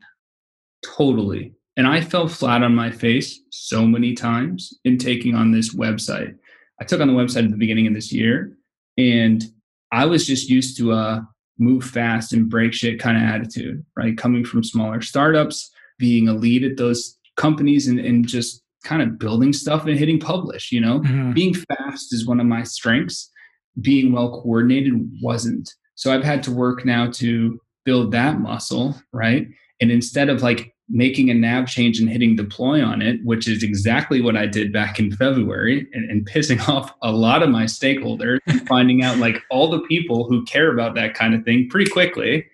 Totally, 0.85 1.55
and 1.77 1.87
I 1.87 2.01
fell 2.01 2.29
flat 2.29 2.63
on 2.63 2.75
my 2.75 2.91
face 2.91 3.41
so 3.51 3.87
many 3.87 4.15
times 4.15 4.79
in 4.85 4.99
taking 4.99 5.35
on 5.35 5.53
this 5.53 5.75
website. 5.75 6.35
I 6.81 6.85
took 6.85 7.01
on 7.01 7.09
the 7.09 7.15
website 7.15 7.45
at 7.45 7.51
the 7.51 7.57
beginning 7.57 7.87
of 7.87 7.95
this 7.95 8.13
year, 8.13 8.57
and 8.97 9.45
I 9.93 10.07
was 10.07 10.27
just 10.27 10.49
used 10.49 10.77
to 10.79 10.93
a 10.93 11.29
move 11.59 11.85
fast 11.85 12.33
and 12.33 12.49
break 12.49 12.73
shit 12.73 12.99
kind 12.99 13.17
of 13.17 13.23
attitude, 13.23 13.85
right? 13.97 14.17
Coming 14.17 14.45
from 14.45 14.65
smaller 14.65 15.03
startups, 15.03 15.71
being 15.99 16.29
a 16.29 16.33
lead 16.33 16.65
at 16.65 16.79
those 16.79 17.19
companies, 17.37 17.87
and, 17.87 18.01
and 18.01 18.27
just 18.27 18.63
kind 18.85 19.03
of 19.03 19.19
building 19.19 19.53
stuff 19.53 19.85
and 19.87 19.99
hitting 19.99 20.19
publish. 20.19 20.73
You 20.73 20.81
know, 20.81 21.01
mm-hmm. 21.01 21.33
being 21.33 21.55
fast 21.55 22.15
is 22.15 22.27
one 22.27 22.41
of 22.41 22.47
my 22.47 22.63
strengths. 22.63 23.31
Being 23.81 24.13
well 24.13 24.31
coordinated 24.43 24.95
wasn't. 25.23 25.73
So 26.01 26.15
I've 26.15 26.25
had 26.25 26.43
to 26.45 26.51
work 26.51 26.87
now 26.87 27.11
to 27.11 27.61
build 27.85 28.11
that 28.13 28.41
muscle, 28.41 28.95
right? 29.13 29.47
And 29.83 29.91
instead 29.91 30.31
of 30.31 30.41
like 30.41 30.75
making 30.89 31.29
a 31.29 31.35
nav 31.35 31.67
change 31.67 32.01
and 32.01 32.09
hitting 32.09 32.37
deploy 32.37 32.83
on 32.83 33.03
it, 33.03 33.21
which 33.23 33.47
is 33.47 33.63
exactly 33.63 34.23
what 34.23 34.35
I 34.35 34.47
did 34.47 34.73
back 34.73 34.99
in 34.99 35.13
February 35.13 35.87
and, 35.93 36.11
and 36.11 36.27
pissing 36.27 36.67
off 36.75 36.91
a 37.03 37.13
lot 37.13 37.43
of 37.43 37.51
my 37.51 37.65
stakeholders 37.65 38.39
finding 38.67 39.03
out 39.03 39.19
like 39.19 39.43
all 39.51 39.69
the 39.69 39.83
people 39.83 40.27
who 40.27 40.43
care 40.47 40.73
about 40.73 40.95
that 40.95 41.13
kind 41.13 41.35
of 41.35 41.45
thing 41.45 41.69
pretty 41.69 41.91
quickly 41.91 42.47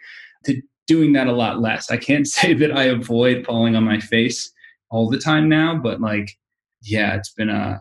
to 0.44 0.60
doing 0.88 1.12
that 1.12 1.28
a 1.28 1.32
lot 1.32 1.60
less. 1.60 1.88
I 1.88 1.98
can't 1.98 2.26
say 2.26 2.52
that 2.52 2.76
I 2.76 2.86
avoid 2.86 3.46
falling 3.46 3.76
on 3.76 3.84
my 3.84 4.00
face 4.00 4.52
all 4.90 5.08
the 5.08 5.20
time 5.20 5.48
now, 5.48 5.76
but 5.76 6.00
like, 6.00 6.36
yeah, 6.82 7.14
it's 7.14 7.32
been 7.32 7.50
a, 7.50 7.80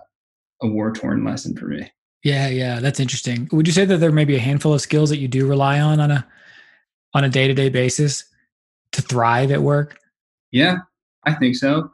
a 0.61 0.67
war 0.67 0.91
torn 0.93 1.25
lesson 1.25 1.57
for 1.57 1.65
me. 1.65 1.89
Yeah, 2.25 2.47
yeah, 2.47 2.79
that's 2.79 2.99
interesting. 2.99 3.47
Would 3.51 3.67
you 3.67 3.73
say 3.73 3.85
that 3.85 3.97
there 3.97 4.11
may 4.11 4.25
be 4.25 4.35
a 4.35 4.39
handful 4.39 4.73
of 4.73 4.81
skills 4.81 5.11
that 5.11 5.19
you 5.19 5.27
do 5.27 5.47
rely 5.47 5.79
on 5.79 5.99
on 5.99 6.09
a 6.09 6.27
on 7.13 7.23
a 7.23 7.29
day 7.29 7.47
to 7.47 7.53
day 7.53 7.69
basis 7.69 8.23
to 8.93 9.03
thrive 9.03 9.51
at 9.51 9.61
work? 9.61 9.99
Yeah, 10.49 10.77
I 11.25 11.35
think 11.35 11.55
so. 11.55 11.91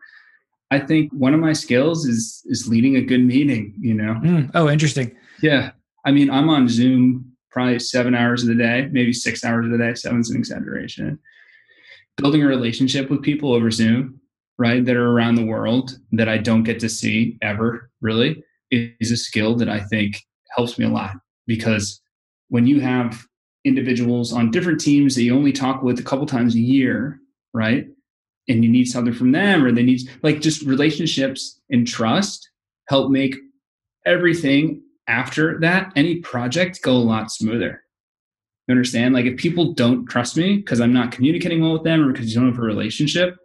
I 0.71 0.79
think 0.79 1.11
one 1.11 1.33
of 1.33 1.41
my 1.41 1.51
skills 1.51 2.05
is 2.05 2.43
is 2.45 2.69
leading 2.69 2.95
a 2.95 3.01
good 3.01 3.25
meeting, 3.25 3.75
you 3.77 3.93
know. 3.93 4.13
Mm, 4.23 4.51
oh, 4.55 4.69
interesting. 4.69 5.13
Yeah. 5.41 5.71
I 6.05 6.11
mean, 6.11 6.29
I'm 6.29 6.49
on 6.49 6.69
Zoom 6.69 7.33
probably 7.51 7.79
7 7.79 8.15
hours 8.15 8.41
of 8.43 8.47
the 8.47 8.55
day, 8.55 8.87
maybe 8.89 9.11
6 9.11 9.43
hours 9.43 9.65
of 9.65 9.71
the 9.73 9.77
day, 9.77 9.93
seven's 9.95 10.29
an 10.29 10.37
exaggeration. 10.37 11.19
Building 12.15 12.41
a 12.41 12.47
relationship 12.47 13.09
with 13.09 13.21
people 13.21 13.51
over 13.51 13.69
Zoom, 13.69 14.21
right, 14.57 14.85
that 14.85 14.95
are 14.95 15.11
around 15.11 15.35
the 15.35 15.45
world 15.45 15.99
that 16.13 16.29
I 16.29 16.37
don't 16.37 16.63
get 16.63 16.79
to 16.79 16.87
see 16.87 17.37
ever, 17.41 17.91
really, 17.99 18.41
is 18.71 19.11
a 19.11 19.17
skill 19.17 19.55
that 19.57 19.69
I 19.69 19.81
think 19.81 20.21
helps 20.55 20.79
me 20.79 20.85
a 20.85 20.89
lot 20.89 21.15
because 21.47 22.01
when 22.49 22.67
you 22.67 22.79
have 22.79 23.25
individuals 23.63 24.33
on 24.33 24.51
different 24.51 24.79
teams 24.79 25.15
that 25.15 25.23
you 25.23 25.35
only 25.35 25.51
talk 25.51 25.83
with 25.83 25.99
a 25.99 26.03
couple 26.03 26.25
times 26.25 26.55
a 26.55 26.59
year, 26.59 27.19
right? 27.53 27.85
and 28.47 28.63
you 28.63 28.69
need 28.69 28.85
something 28.85 29.13
from 29.13 29.31
them 29.31 29.63
or 29.63 29.71
they 29.71 29.83
need 29.83 30.01
like 30.23 30.41
just 30.41 30.63
relationships 30.63 31.59
and 31.69 31.87
trust 31.87 32.49
help 32.89 33.11
make 33.11 33.35
everything 34.05 34.81
after 35.07 35.59
that 35.59 35.91
any 35.95 36.19
project 36.19 36.81
go 36.81 36.93
a 36.93 36.97
lot 36.97 37.31
smoother. 37.31 37.83
You 38.67 38.73
understand? 38.73 39.13
Like 39.13 39.25
if 39.25 39.37
people 39.37 39.73
don't 39.73 40.05
trust 40.05 40.37
me 40.37 40.57
because 40.57 40.81
i'm 40.81 40.93
not 40.93 41.11
communicating 41.11 41.61
well 41.61 41.73
with 41.73 41.83
them 41.83 42.01
or 42.01 42.11
because 42.11 42.33
you 42.33 42.39
don't 42.39 42.49
have 42.49 42.59
a 42.59 42.65
relationship 42.65 43.35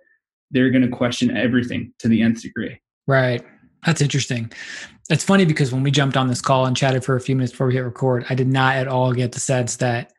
they're 0.53 0.71
going 0.71 0.89
to 0.89 0.97
question 0.97 1.37
everything 1.37 1.93
to 1.99 2.09
the 2.09 2.23
nth 2.23 2.43
degree. 2.43 2.81
Right. 3.07 3.45
That's 3.85 4.01
interesting 4.01 4.53
it's 5.11 5.25
funny 5.25 5.45
because 5.45 5.73
when 5.73 5.83
we 5.83 5.91
jumped 5.91 6.17
on 6.17 6.29
this 6.29 6.41
call 6.41 6.67
and 6.67 6.77
chatted 6.77 7.05
for 7.05 7.17
a 7.17 7.21
few 7.21 7.37
minutes 7.37 7.53
before 7.53 7.67
we 7.67 7.75
hit 7.75 7.81
record 7.81 8.25
i 8.31 8.35
did 8.35 8.49
not 8.49 8.77
at 8.77 8.89
all 8.89 9.13
get 9.13 9.33
the 9.33 9.41
sense 9.41 9.77
that 9.77 10.13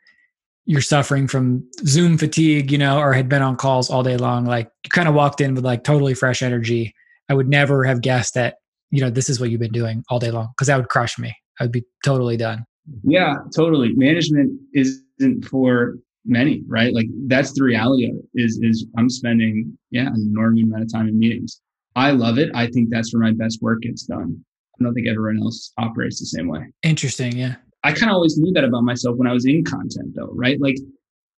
you're 0.67 0.81
suffering 0.81 1.27
from 1.27 1.65
Zoom 1.85 2.17
fatigue, 2.17 2.71
you 2.71 2.77
know, 2.77 2.99
or 2.99 3.13
had 3.13 3.29
been 3.29 3.41
on 3.41 3.55
calls 3.55 3.89
all 3.89 4.03
day 4.03 4.17
long, 4.17 4.45
like 4.45 4.69
you 4.83 4.89
kind 4.89 5.07
of 5.07 5.15
walked 5.15 5.39
in 5.39 5.55
with 5.55 5.63
like 5.63 5.85
totally 5.85 6.13
fresh 6.13 6.41
energy. 6.43 6.93
I 7.29 7.33
would 7.33 7.47
never 7.47 7.85
have 7.85 8.01
guessed 8.01 8.33
that, 8.33 8.55
you 8.91 8.99
know, 8.99 9.09
this 9.09 9.29
is 9.29 9.39
what 9.39 9.49
you've 9.49 9.61
been 9.61 9.71
doing 9.71 10.03
all 10.09 10.19
day 10.19 10.29
long 10.29 10.49
because 10.49 10.67
that 10.67 10.75
would 10.75 10.89
crush 10.89 11.17
me. 11.17 11.33
I 11.59 11.63
would 11.63 11.71
be 11.71 11.85
totally 12.03 12.35
done. 12.35 12.65
Yeah, 13.03 13.35
totally. 13.55 13.93
Management 13.95 14.59
isn't 14.73 15.45
for 15.45 15.95
many, 16.25 16.63
right? 16.67 16.93
Like 16.93 17.07
that's 17.27 17.53
the 17.53 17.63
reality 17.63 18.09
of 18.09 18.17
it 18.17 18.25
is 18.35 18.59
is 18.61 18.85
I'm 18.97 19.09
spending, 19.09 19.77
yeah, 19.91 20.07
an 20.07 20.15
enormous 20.17 20.63
amount 20.63 20.83
of 20.83 20.91
time 20.91 21.07
in 21.07 21.17
meetings. 21.17 21.61
I 21.95 22.11
love 22.11 22.37
it. 22.37 22.51
I 22.53 22.67
think 22.67 22.89
that's 22.89 23.13
where 23.13 23.23
my 23.23 23.31
best 23.31 23.61
work 23.61 23.83
gets 23.83 24.03
done. 24.03 24.43
I 24.79 24.83
don't 24.83 24.93
think 24.93 25.07
everyone 25.07 25.41
else 25.41 25.71
operates 25.77 26.19
the 26.19 26.25
same 26.25 26.47
way. 26.47 26.65
Interesting. 26.83 27.37
Yeah. 27.37 27.55
I 27.83 27.93
kind 27.93 28.11
of 28.11 28.15
always 28.15 28.37
knew 28.37 28.51
that 28.53 28.63
about 28.63 28.83
myself 28.83 29.17
when 29.17 29.27
I 29.27 29.33
was 29.33 29.45
in 29.45 29.63
content, 29.63 30.13
though, 30.15 30.31
right? 30.33 30.59
Like, 30.59 30.77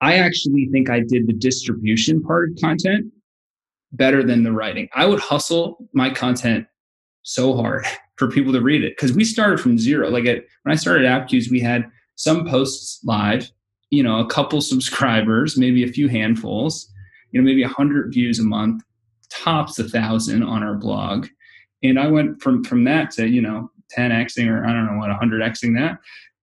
I 0.01 0.15
actually 0.15 0.69
think 0.71 0.89
I 0.89 1.01
did 1.01 1.27
the 1.27 1.33
distribution 1.33 2.21
part 2.21 2.49
of 2.49 2.57
content 2.59 3.05
better 3.91 4.23
than 4.23 4.43
the 4.43 4.51
writing. 4.51 4.87
I 4.93 5.05
would 5.05 5.19
hustle 5.19 5.77
my 5.93 6.09
content 6.09 6.65
so 7.23 7.55
hard 7.55 7.85
for 8.15 8.29
people 8.29 8.53
to 8.53 8.61
read 8.61 8.83
it 8.83 8.93
because 8.97 9.13
we 9.13 9.23
started 9.23 9.59
from 9.59 9.77
zero. 9.77 10.09
Like, 10.09 10.25
at, 10.25 10.43
when 10.63 10.73
I 10.73 10.75
started 10.75 11.05
Appcues, 11.05 11.49
we 11.49 11.59
had 11.59 11.85
some 12.15 12.45
posts 12.45 12.99
live, 13.03 13.49
you 13.89 14.03
know, 14.03 14.19
a 14.19 14.27
couple 14.27 14.61
subscribers, 14.61 15.57
maybe 15.57 15.83
a 15.83 15.91
few 15.91 16.07
handfuls, 16.07 16.91
you 17.31 17.41
know, 17.41 17.45
maybe 17.45 17.63
a 17.63 17.69
hundred 17.69 18.13
views 18.13 18.39
a 18.39 18.43
month, 18.43 18.83
tops 19.29 19.77
a 19.79 19.87
thousand 19.87 20.43
on 20.43 20.63
our 20.63 20.75
blog. 20.75 21.27
And 21.83 21.99
I 21.99 22.07
went 22.07 22.41
from 22.41 22.63
from 22.63 22.83
that 22.85 23.11
to, 23.11 23.27
you 23.27 23.41
know, 23.41 23.71
10xing 23.97 24.47
or 24.49 24.65
I 24.65 24.73
don't 24.73 24.85
know 24.85 24.97
what, 24.97 25.09
100xing 25.09 25.77
that 25.79 25.97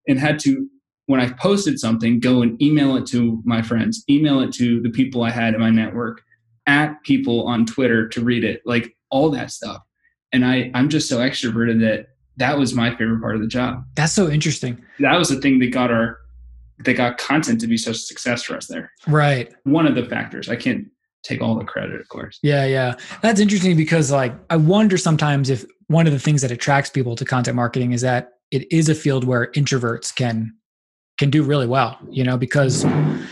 and 0.09 0.19
had 0.19 0.39
to 0.41 0.69
when 1.07 1.21
I 1.21 1.33
posted 1.33 1.79
something, 1.79 2.19
go 2.19 2.43
and 2.43 2.61
email 2.61 2.97
it 2.97 3.07
to 3.09 3.41
my 3.45 3.63
friends, 3.63 4.05
email 4.11 4.41
it 4.41 4.53
to 4.55 4.81
the 4.83 4.91
people 4.91 5.23
I 5.23 5.31
had 5.31 5.55
in 5.55 5.61
my 5.61 5.71
network, 5.71 6.23
at 6.67 7.01
people 7.05 7.47
on 7.47 7.65
Twitter 7.65 8.09
to 8.09 8.21
read 8.21 8.43
it, 8.43 8.61
like 8.65 8.97
all 9.11 9.31
that 9.31 9.53
stuff. 9.53 9.83
And 10.33 10.45
I, 10.45 10.71
I'm 10.75 10.89
just 10.89 11.09
so 11.09 11.19
extroverted 11.19 11.81
that 11.81 12.09
that 12.39 12.59
was 12.59 12.75
my 12.75 12.91
favorite 12.91 13.21
part 13.21 13.37
of 13.37 13.41
the 13.41 13.47
job. 13.47 13.85
That's 13.95 14.13
so 14.13 14.29
interesting. 14.29 14.83
That 14.99 15.17
was 15.17 15.29
the 15.29 15.41
thing 15.41 15.61
that 15.61 15.69
got 15.69 15.93
our, 15.93 16.19
that 16.81 16.95
got 16.95 17.19
content 17.19 17.61
to 17.61 17.69
be 17.69 17.77
such 17.79 17.95
a 17.95 18.01
success 18.01 18.43
for 18.43 18.57
us 18.57 18.67
there. 18.67 18.91
Right. 19.07 19.55
One 19.63 19.87
of 19.87 19.95
the 19.95 20.05
factors. 20.05 20.49
I 20.49 20.57
can't 20.57 20.89
take 21.27 21.43
all 21.43 21.57
the 21.57 21.65
credit, 21.65 22.01
of 22.01 22.09
course. 22.09 22.39
Yeah, 22.43 22.65
yeah. 22.67 22.95
That's 23.23 23.41
interesting 23.41 23.77
because 23.77 24.11
like 24.11 24.35
I 24.51 24.57
wonder 24.57 24.97
sometimes 24.97 25.51
if 25.51 25.65
one 25.89 26.07
of 26.07 26.13
the 26.13 26.19
things 26.19 26.43
that 26.43 26.51
attracts 26.51 26.91
people 26.91 27.17
to 27.17 27.25
content 27.25 27.57
marketing 27.57 27.93
is 27.93 28.01
that 28.03 28.33
it 28.51 28.71
is 28.73 28.89
a 28.89 28.95
field 28.95 29.25
where 29.25 29.51
introverts 29.53 30.15
can 30.15 30.55
can 31.19 31.31
do 31.31 31.43
really 31.43 31.67
well, 31.67 31.99
you 32.11 32.23
know, 32.23 32.37
because 32.37 32.85
a 32.85 33.25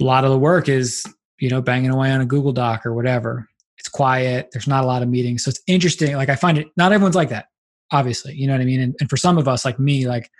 lot 0.00 0.24
of 0.24 0.30
the 0.30 0.38
work 0.38 0.68
is, 0.68 1.04
you 1.38 1.48
know, 1.48 1.60
banging 1.60 1.90
away 1.90 2.10
on 2.10 2.20
a 2.20 2.26
Google 2.26 2.52
Doc 2.52 2.86
or 2.86 2.94
whatever. 2.94 3.48
It's 3.78 3.88
quiet. 3.88 4.48
There's 4.52 4.68
not 4.68 4.84
a 4.84 4.86
lot 4.86 5.02
of 5.02 5.08
meetings. 5.08 5.44
So 5.44 5.48
it's 5.48 5.60
interesting. 5.66 6.14
Like 6.14 6.28
I 6.28 6.36
find 6.36 6.56
it, 6.56 6.68
not 6.76 6.92
everyone's 6.92 7.16
like 7.16 7.30
that, 7.30 7.46
obviously. 7.90 8.34
You 8.34 8.46
know 8.46 8.52
what 8.52 8.60
I 8.60 8.64
mean? 8.64 8.80
And, 8.80 8.94
and 9.00 9.10
for 9.10 9.16
some 9.16 9.38
of 9.38 9.48
us, 9.48 9.64
like 9.64 9.80
me, 9.80 10.06
like 10.06 10.30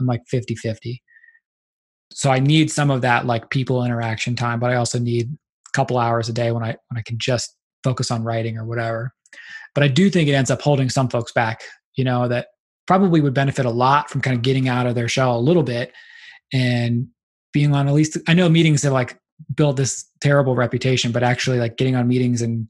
I'm 0.00 0.06
like 0.06 0.22
50 0.28 0.54
50. 0.54 1.02
So 2.12 2.30
I 2.30 2.38
need 2.38 2.70
some 2.70 2.90
of 2.90 3.02
that 3.02 3.26
like 3.26 3.50
people 3.50 3.84
interaction 3.84 4.34
time, 4.34 4.58
but 4.58 4.70
I 4.70 4.76
also 4.76 4.98
need 4.98 5.36
couple 5.76 5.98
hours 5.98 6.28
a 6.28 6.32
day 6.32 6.50
when 6.50 6.62
I 6.64 6.76
when 6.88 6.98
I 6.98 7.02
can 7.02 7.18
just 7.18 7.54
focus 7.84 8.10
on 8.10 8.24
writing 8.24 8.56
or 8.56 8.64
whatever. 8.64 9.12
But 9.74 9.84
I 9.84 9.88
do 9.88 10.08
think 10.10 10.28
it 10.28 10.32
ends 10.32 10.50
up 10.50 10.62
holding 10.62 10.88
some 10.88 11.08
folks 11.08 11.32
back, 11.32 11.60
you 11.94 12.04
know, 12.04 12.26
that 12.28 12.48
probably 12.86 13.20
would 13.20 13.34
benefit 13.34 13.66
a 13.66 13.70
lot 13.70 14.08
from 14.10 14.22
kind 14.22 14.34
of 14.34 14.42
getting 14.42 14.68
out 14.68 14.86
of 14.86 14.94
their 14.94 15.08
shell 15.08 15.36
a 15.36 15.40
little 15.40 15.62
bit 15.62 15.92
and 16.52 17.08
being 17.52 17.74
on 17.74 17.88
at 17.88 17.94
least 17.94 18.18
I 18.26 18.34
know 18.34 18.48
meetings 18.48 18.82
have 18.82 18.92
like 18.92 19.18
built 19.54 19.76
this 19.76 20.04
terrible 20.20 20.54
reputation, 20.54 21.12
but 21.12 21.22
actually 21.22 21.58
like 21.58 21.76
getting 21.76 21.94
on 21.94 22.08
meetings 22.08 22.40
and 22.42 22.68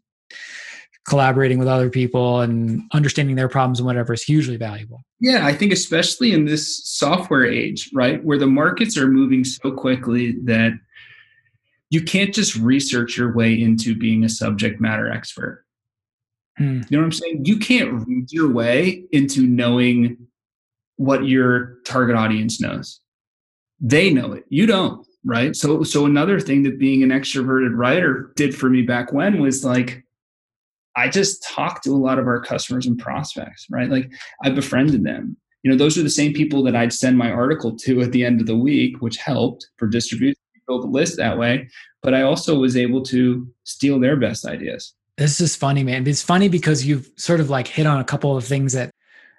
collaborating 1.08 1.58
with 1.58 1.68
other 1.68 1.88
people 1.88 2.40
and 2.40 2.82
understanding 2.92 3.36
their 3.36 3.48
problems 3.48 3.78
and 3.78 3.86
whatever 3.86 4.12
is 4.12 4.22
hugely 4.22 4.56
valuable. 4.56 5.04
Yeah, 5.20 5.46
I 5.46 5.54
think 5.54 5.72
especially 5.72 6.32
in 6.32 6.46
this 6.46 6.84
software 6.84 7.46
age, 7.46 7.88
right, 7.94 8.22
where 8.24 8.38
the 8.38 8.48
markets 8.48 8.96
are 8.96 9.06
moving 9.06 9.44
so 9.44 9.70
quickly 9.70 10.32
that 10.44 10.72
you 11.90 12.02
can't 12.02 12.34
just 12.34 12.56
research 12.56 13.16
your 13.16 13.32
way 13.34 13.60
into 13.60 13.96
being 13.96 14.24
a 14.24 14.28
subject 14.28 14.80
matter 14.80 15.10
expert. 15.10 15.64
Hmm. 16.58 16.82
You 16.88 16.96
know 16.96 16.98
what 16.98 17.04
I'm 17.04 17.12
saying? 17.12 17.44
You 17.44 17.58
can't 17.58 18.06
read 18.06 18.32
your 18.32 18.50
way 18.52 19.04
into 19.12 19.46
knowing 19.46 20.16
what 20.96 21.26
your 21.26 21.76
target 21.84 22.16
audience 22.16 22.60
knows 22.60 23.00
they 23.80 24.10
know 24.10 24.32
it 24.32 24.44
you 24.48 24.66
don't 24.66 25.06
right 25.24 25.54
so 25.54 25.82
so 25.82 26.06
another 26.06 26.40
thing 26.40 26.62
that 26.62 26.78
being 26.78 27.02
an 27.02 27.10
extroverted 27.10 27.76
writer 27.76 28.32
did 28.36 28.54
for 28.54 28.70
me 28.70 28.82
back 28.82 29.12
when 29.12 29.40
was 29.40 29.64
like 29.64 30.02
i 30.96 31.08
just 31.08 31.42
talked 31.42 31.84
to 31.84 31.90
a 31.90 31.96
lot 31.96 32.18
of 32.18 32.26
our 32.26 32.40
customers 32.40 32.86
and 32.86 32.98
prospects 32.98 33.66
right 33.70 33.90
like 33.90 34.10
i 34.44 34.50
befriended 34.50 35.04
them 35.04 35.36
you 35.62 35.70
know 35.70 35.76
those 35.76 35.98
are 35.98 36.02
the 36.02 36.10
same 36.10 36.32
people 36.32 36.62
that 36.62 36.76
i'd 36.76 36.92
send 36.92 37.18
my 37.18 37.30
article 37.30 37.76
to 37.76 38.00
at 38.00 38.12
the 38.12 38.24
end 38.24 38.40
of 38.40 38.46
the 38.46 38.56
week 38.56 39.00
which 39.02 39.18
helped 39.18 39.68
for 39.76 39.86
distribution 39.86 40.40
build 40.66 40.84
a 40.84 40.88
list 40.88 41.16
that 41.16 41.38
way 41.38 41.68
but 42.02 42.14
i 42.14 42.22
also 42.22 42.58
was 42.58 42.76
able 42.76 43.02
to 43.02 43.46
steal 43.66 43.98
their 44.00 44.16
best 44.16 44.46
ideas. 44.46 44.94
This 45.18 45.40
is 45.40 45.56
funny 45.56 45.82
man. 45.82 46.06
It's 46.06 46.22
funny 46.22 46.48
because 46.48 46.86
you've 46.86 47.10
sort 47.16 47.40
of 47.40 47.50
like 47.50 47.66
hit 47.66 47.86
on 47.86 48.00
a 48.00 48.04
couple 48.04 48.36
of 48.36 48.44
things 48.44 48.72
that 48.74 48.90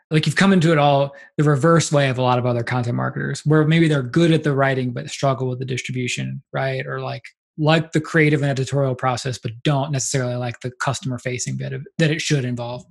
like 0.09 0.25
you've 0.25 0.35
come 0.35 0.53
into 0.53 0.71
it 0.71 0.77
all 0.77 1.15
the 1.37 1.43
reverse 1.43 1.91
way 1.91 2.09
of 2.09 2.17
a 2.17 2.21
lot 2.21 2.39
of 2.39 2.45
other 2.45 2.63
content 2.63 2.95
marketers 2.95 3.45
where 3.45 3.65
maybe 3.65 3.87
they're 3.87 4.03
good 4.03 4.31
at 4.31 4.43
the 4.43 4.53
writing 4.53 4.91
but 4.91 5.09
struggle 5.09 5.47
with 5.47 5.59
the 5.59 5.65
distribution 5.65 6.41
right? 6.51 6.85
Or 6.85 7.01
like 7.01 7.23
like 7.59 7.91
the 7.91 8.01
creative 8.01 8.41
and 8.41 8.51
editorial 8.51 8.95
process 8.95 9.37
but 9.37 9.51
don't 9.63 9.91
necessarily 9.91 10.35
like 10.35 10.59
the 10.59 10.71
customer 10.71 11.17
facing 11.17 11.57
bit 11.57 11.73
of 11.73 11.85
that 11.97 12.11
it 12.11 12.21
should 12.21 12.45
involve 12.45 12.83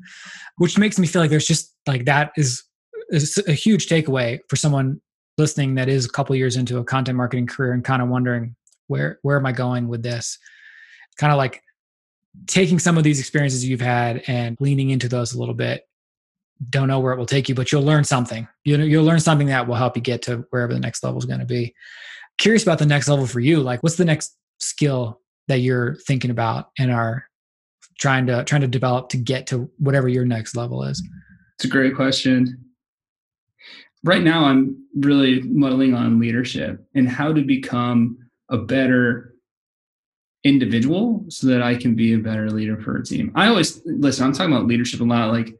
which 0.58 0.78
makes 0.78 0.98
me 0.98 1.06
feel 1.06 1.22
like 1.22 1.30
there's 1.30 1.46
just 1.46 1.72
like 1.86 2.04
that 2.04 2.32
is, 2.36 2.64
is 3.10 3.40
a 3.46 3.52
huge 3.52 3.86
takeaway 3.88 4.40
for 4.48 4.56
someone 4.56 5.00
listening 5.38 5.74
that 5.74 5.88
is 5.88 6.04
a 6.04 6.10
couple 6.10 6.34
years 6.34 6.56
into 6.56 6.78
a 6.78 6.84
content 6.84 7.16
marketing 7.16 7.46
career 7.46 7.72
and 7.72 7.84
kind 7.84 8.02
of 8.02 8.08
wondering 8.08 8.54
where 8.86 9.18
where 9.22 9.36
am 9.36 9.46
i 9.46 9.52
going 9.52 9.88
with 9.88 10.02
this 10.02 10.38
kind 11.18 11.32
of 11.32 11.36
like 11.36 11.62
taking 12.46 12.78
some 12.78 12.98
of 12.98 13.04
these 13.04 13.18
experiences 13.18 13.66
you've 13.66 13.80
had 13.80 14.22
and 14.26 14.56
leaning 14.60 14.90
into 14.90 15.08
those 15.08 15.32
a 15.32 15.38
little 15.38 15.54
bit 15.54 15.86
don't 16.70 16.88
know 16.88 17.00
where 17.00 17.12
it 17.12 17.18
will 17.18 17.26
take 17.26 17.48
you, 17.48 17.54
but 17.54 17.70
you'll 17.70 17.82
learn 17.82 18.04
something. 18.04 18.48
You 18.64 18.78
know, 18.78 18.84
you'll 18.84 19.04
learn 19.04 19.20
something 19.20 19.48
that 19.48 19.66
will 19.66 19.74
help 19.74 19.96
you 19.96 20.02
get 20.02 20.22
to 20.22 20.46
wherever 20.50 20.72
the 20.72 20.80
next 20.80 21.04
level 21.04 21.18
is 21.18 21.24
going 21.24 21.40
to 21.40 21.46
be. 21.46 21.74
Curious 22.38 22.62
about 22.62 22.78
the 22.78 22.86
next 22.86 23.08
level 23.08 23.26
for 23.26 23.40
you. 23.40 23.60
Like, 23.60 23.82
what's 23.82 23.96
the 23.96 24.04
next 24.04 24.36
skill 24.58 25.20
that 25.48 25.58
you're 25.58 25.96
thinking 26.06 26.30
about 26.30 26.70
and 26.78 26.90
are 26.90 27.26
trying 27.98 28.26
to 28.26 28.44
trying 28.44 28.60
to 28.60 28.66
develop 28.66 29.08
to 29.10 29.16
get 29.16 29.46
to 29.48 29.70
whatever 29.78 30.08
your 30.08 30.24
next 30.24 30.56
level 30.56 30.82
is? 30.82 31.02
It's 31.56 31.64
a 31.64 31.68
great 31.68 31.94
question. 31.94 32.65
Right 34.06 34.22
now, 34.22 34.44
I'm 34.44 34.76
really 35.00 35.42
muddling 35.42 35.92
on 35.92 36.20
leadership 36.20 36.78
and 36.94 37.08
how 37.08 37.32
to 37.32 37.42
become 37.42 38.16
a 38.48 38.56
better 38.56 39.34
individual 40.44 41.24
so 41.28 41.48
that 41.48 41.60
I 41.60 41.74
can 41.74 41.96
be 41.96 42.14
a 42.14 42.18
better 42.18 42.48
leader 42.48 42.80
for 42.80 42.96
a 42.96 43.04
team. 43.04 43.32
I 43.34 43.48
always 43.48 43.82
listen, 43.84 44.24
I'm 44.24 44.32
talking 44.32 44.54
about 44.54 44.68
leadership 44.68 45.00
a 45.00 45.04
lot. 45.04 45.32
Like 45.32 45.58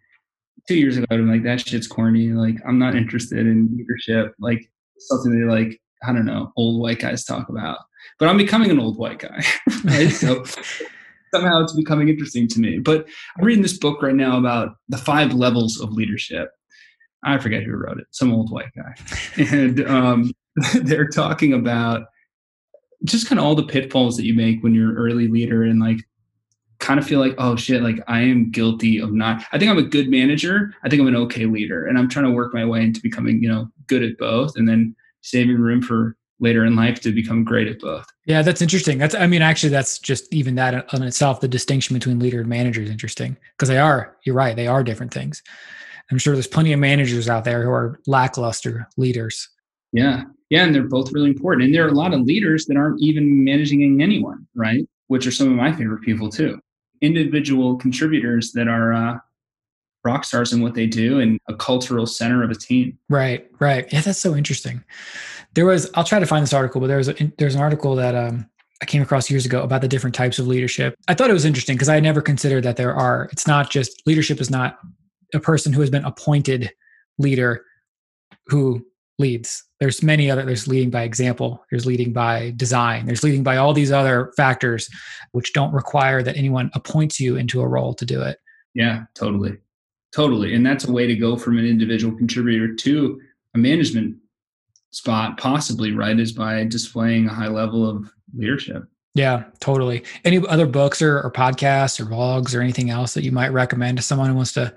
two 0.69 0.77
years 0.77 0.97
ago, 0.97 1.07
I'm 1.11 1.29
like, 1.29 1.43
that 1.43 1.67
shit's 1.67 1.89
corny. 1.89 2.29
Like, 2.29 2.55
I'm 2.65 2.79
not 2.79 2.95
interested 2.95 3.41
in 3.41 3.69
leadership. 3.77 4.33
Like, 4.39 4.71
something 4.99 5.37
they 5.37 5.45
like, 5.45 5.81
I 6.07 6.13
don't 6.13 6.25
know, 6.25 6.53
old 6.57 6.81
white 6.81 7.01
guys 7.01 7.25
talk 7.25 7.49
about. 7.49 7.79
But 8.21 8.29
I'm 8.29 8.37
becoming 8.37 8.71
an 8.71 8.79
old 8.79 8.97
white 8.97 9.19
guy, 9.19 9.43
right? 9.85 10.09
so 10.11 10.45
somehow 11.35 11.65
it's 11.65 11.75
becoming 11.75 12.09
interesting 12.09 12.47
to 12.47 12.61
me. 12.61 12.79
But 12.79 13.09
I'm 13.37 13.45
reading 13.45 13.63
this 13.63 13.77
book 13.77 14.01
right 14.03 14.15
now 14.15 14.39
about 14.39 14.77
the 14.89 14.99
five 14.99 15.35
levels 15.35 15.81
of 15.81 15.95
leadership. 15.95 16.51
I 17.25 17.39
forget 17.39 17.63
who 17.63 17.73
wrote 17.73 17.99
it, 17.99 18.07
some 18.11 18.33
old 18.33 18.51
white 18.51 18.73
guy. 18.75 18.95
And 19.37 19.87
um, 19.89 20.33
they're 20.75 21.09
talking 21.09 21.53
about 21.53 22.07
just 23.05 23.29
kind 23.29 23.39
of 23.39 23.45
all 23.45 23.55
the 23.55 23.67
pitfalls 23.67 24.17
that 24.17 24.25
you 24.25 24.35
make 24.35 24.63
when 24.63 24.75
you're 24.75 24.91
an 24.91 24.97
early 24.97 25.29
leader 25.29 25.63
and 25.63 25.81
like 25.81 25.99
kind 26.79 26.99
of 27.01 27.07
feel 27.07 27.21
like, 27.21 27.35
oh 27.39 27.57
shit, 27.57 27.83
like 27.83 28.01
I 28.09 28.21
am 28.21 28.51
guilty 28.51 29.01
of 29.01 29.13
not. 29.13 29.45
I 29.53 29.59
think 29.59 29.71
I'm 29.71 29.79
a 29.79 29.83
good 29.83 30.09
manager. 30.09 30.75
I 30.83 30.89
think 30.89 31.01
I'm 31.01 31.09
an 31.09 31.17
okay 31.17 31.47
leader, 31.47 31.87
and 31.87 31.99
I'm 31.99 32.09
trying 32.09 32.27
to 32.27 32.31
work 32.31 32.53
my 32.55 32.65
way 32.65 32.83
into 32.83 33.01
becoming, 33.01 33.43
you 33.43 33.49
know, 33.49 33.69
good 33.87 34.03
at 34.03 34.19
both, 34.19 34.57
and 34.57 34.69
then 34.69 34.95
saving 35.23 35.57
room 35.57 35.83
for 35.83 36.17
later 36.39 36.65
in 36.65 36.77
life 36.77 37.01
to 37.01 37.13
become 37.13 37.45
great 37.45 37.67
at 37.67 37.81
both. 37.81 38.07
Yeah, 38.27 38.43
that's 38.43 38.61
interesting. 38.61 38.99
That's, 38.99 39.15
I 39.15 39.27
mean, 39.27 39.41
actually, 39.41 39.71
that's 39.71 39.99
just 39.99 40.33
even 40.33 40.55
that 40.57 40.93
on 40.93 41.03
itself. 41.03 41.41
The 41.41 41.49
distinction 41.49 41.95
between 41.95 42.19
leader 42.19 42.41
and 42.41 42.49
manager 42.49 42.83
is 42.83 42.91
interesting 42.91 43.37
because 43.57 43.69
they 43.69 43.79
are. 43.79 44.15
You're 44.25 44.35
right. 44.35 44.55
They 44.55 44.67
are 44.67 44.85
different 44.85 45.15
things. 45.15 45.43
I'm 46.11 46.19
sure 46.19 46.35
there's 46.35 46.47
plenty 46.47 46.73
of 46.73 46.79
managers 46.79 47.29
out 47.29 47.45
there 47.45 47.63
who 47.65 47.71
are 47.71 47.99
lackluster 48.07 48.89
leaders. 48.97 49.49
Yeah. 49.93 50.25
Yeah. 50.51 50.65
And 50.65 50.75
they're 50.75 50.85
both 50.85 51.13
really 51.13 51.31
important. 51.31 51.65
And 51.65 51.75
there 51.75 51.85
are 51.85 51.89
a 51.89 51.93
lot 51.93 52.15
of 52.15 52.21
leaders 52.21 52.67
that 52.67 52.77
aren't 52.77 53.01
even 53.01 53.43
managing 53.45 54.01
anyone, 54.01 54.47
right? 54.55 54.87
Which 55.09 55.27
are 55.27 55.33
some 55.33 55.49
of 55.49 55.55
my 55.55 55.73
favorite 55.73 56.03
people 56.03 56.31
too 56.31 56.61
individual 57.03 57.77
contributors 57.77 58.53
that 58.53 58.69
are 58.69 58.93
uh, 58.93 59.19
rock 60.05 60.25
stars 60.25 60.53
in 60.53 60.63
what 60.63 60.75
they 60.75 60.87
do 60.87 61.21
and 61.21 61.39
a 61.49 61.55
cultural 61.55 62.07
center 62.07 62.43
of 62.43 62.51
a 62.51 62.55
team. 62.55 62.99
Right, 63.09 63.47
right. 63.59 63.87
Yeah, 63.93 64.01
that's 64.01 64.19
so 64.19 64.35
interesting. 64.35 64.83
There 65.55 65.67
was, 65.67 65.91
I'll 65.95 66.05
try 66.05 66.19
to 66.19 66.27
find 66.27 66.43
this 66.43 66.53
article, 66.53 66.81
but 66.81 66.87
there 66.87 66.99
was 66.99 67.09
a, 67.09 67.33
there's 67.39 67.55
an 67.55 67.61
article 67.61 67.97
that 67.97 68.15
um, 68.15 68.49
I 68.83 68.87
came 68.87 69.03
across 69.03 69.31
years 69.31 69.47
ago 69.47 69.63
about 69.63 69.81
the 69.81 69.89
different 69.89 70.15
types 70.15 70.39
of 70.39 70.47
leadership. 70.47 70.97
I 71.09 71.15
thought 71.15 71.31
it 71.31 71.35
was 71.35 71.45
interesting 71.45 71.77
because 71.77 71.89
I 71.89 72.01
never 72.01 72.21
considered 72.21 72.65
that 72.65 72.77
there 72.77 72.95
are. 72.95 73.29
It's 73.33 73.47
not 73.47 73.71
just 73.71 74.07
leadership 74.07 74.41
is 74.41 74.51
not 74.51 74.79
a 75.35 75.41
person 75.41 75.73
who 75.73 75.81
has 75.81 75.91
been 75.91 76.05
appointed 76.05 76.71
leader 77.19 77.65
who 78.47 78.85
leads. 79.19 79.65
There's 79.81 80.03
many 80.03 80.31
other 80.31 80.45
there's 80.45 80.69
leading 80.69 80.91
by 80.91 81.03
example 81.03 81.65
there's 81.71 81.87
leading 81.87 82.13
by 82.13 82.53
design 82.57 83.07
there's 83.07 83.23
leading 83.23 83.43
by 83.43 83.57
all 83.57 83.73
these 83.73 83.93
other 83.93 84.33
factors 84.37 84.89
which 85.33 85.53
don't 85.53 85.73
require 85.73 86.23
that 86.23 86.37
anyone 86.37 86.71
appoints 86.75 87.21
you 87.21 87.37
into 87.37 87.61
a 87.61 87.69
role 87.69 87.95
to 87.95 88.05
do 88.05 88.23
it. 88.23 88.39
Yeah 88.75 89.05
totally 89.15 89.59
totally 90.15 90.55
and 90.55 90.65
that's 90.65 90.87
a 90.87 90.93
way 90.93 91.07
to 91.07 91.15
go 91.15 91.37
from 91.37 91.59
an 91.59 91.67
individual 91.67 92.17
contributor 92.17 92.75
to 92.75 93.21
a 93.55 93.59
management 93.59 94.17
spot 94.91 95.39
possibly 95.39 95.93
right 95.93 96.19
is 96.19 96.33
by 96.33 96.65
displaying 96.65 97.27
a 97.27 97.33
high 97.33 97.49
level 97.49 97.89
of 97.89 98.11
leadership. 98.35 98.85
Yeah 99.15 99.45
totally. 99.61 100.05
Any 100.25 100.47
other 100.47 100.67
books 100.67 101.01
or, 101.01 101.21
or 101.21 101.31
podcasts 101.31 102.01
or 102.01 102.07
vlogs 102.07 102.55
or 102.55 102.61
anything 102.61 102.91
else 102.91 103.15
that 103.15 103.25
you 103.25 103.33
might 103.33 103.53
recommend 103.53 103.97
to 103.97 104.03
someone 104.03 104.29
who 104.29 104.37
wants 104.37 104.53
to 104.55 104.75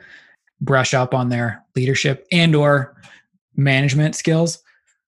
brush 0.61 0.93
up 0.93 1.13
on 1.13 1.29
their 1.29 1.63
leadership 1.75 2.27
and 2.31 2.55
or 2.55 2.95
management 3.55 4.15
skills? 4.15 4.61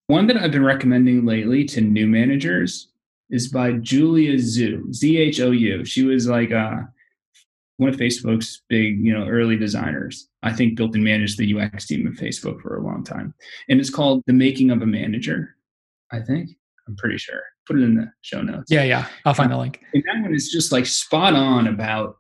One 0.08 0.28
that 0.28 0.38
I've 0.38 0.52
been 0.52 0.66
recommending 0.66 1.26
lately 1.26 1.64
to 1.66 1.82
new 1.82 2.08
managers 2.08 2.90
is 3.30 3.48
by 3.48 3.74
Julia 3.74 4.34
Zhou, 4.34 4.94
Z 4.94 5.18
H 5.18 5.40
O 5.40 5.52
U. 5.52 5.86
She 5.86 6.04
was 6.04 6.28
like 6.28 6.52
a 6.52 6.88
one 7.78 7.90
of 7.90 7.96
Facebook's 7.96 8.62
big, 8.70 9.04
you 9.04 9.12
know, 9.12 9.26
early 9.26 9.58
designers. 9.58 10.28
I 10.44 10.54
think 10.54 10.78
built 10.78 10.94
and 10.94 11.04
managed 11.04 11.40
the 11.40 11.60
UX 11.60 11.88
team 11.88 12.06
of 12.06 12.14
Facebook 12.14 12.62
for 12.62 12.78
a 12.78 12.84
long 12.84 13.04
time. 13.04 13.34
And 13.70 13.80
it's 13.80 13.90
called 13.90 14.22
The 14.28 14.34
Making 14.34 14.70
of 14.70 14.84
a 14.84 14.86
Manager, 14.86 15.56
I 16.12 16.20
think. 16.20 16.52
I'm 16.88 16.96
pretty 16.98 17.18
sure. 17.18 17.42
Put 17.66 17.80
it 17.80 17.84
in 17.84 17.96
the 17.96 18.12
show 18.22 18.42
notes. 18.42 18.72
Yeah, 18.72 18.84
yeah. 18.84 19.08
I'll 19.26 19.34
find 19.34 19.52
the 19.52 19.58
link. 19.58 19.82
And 19.94 20.04
that 20.06 20.22
one 20.22 20.34
is 20.34 20.52
just 20.52 20.72
like 20.72 20.86
spot 20.86 21.34
on 21.34 21.68
about 21.68 22.18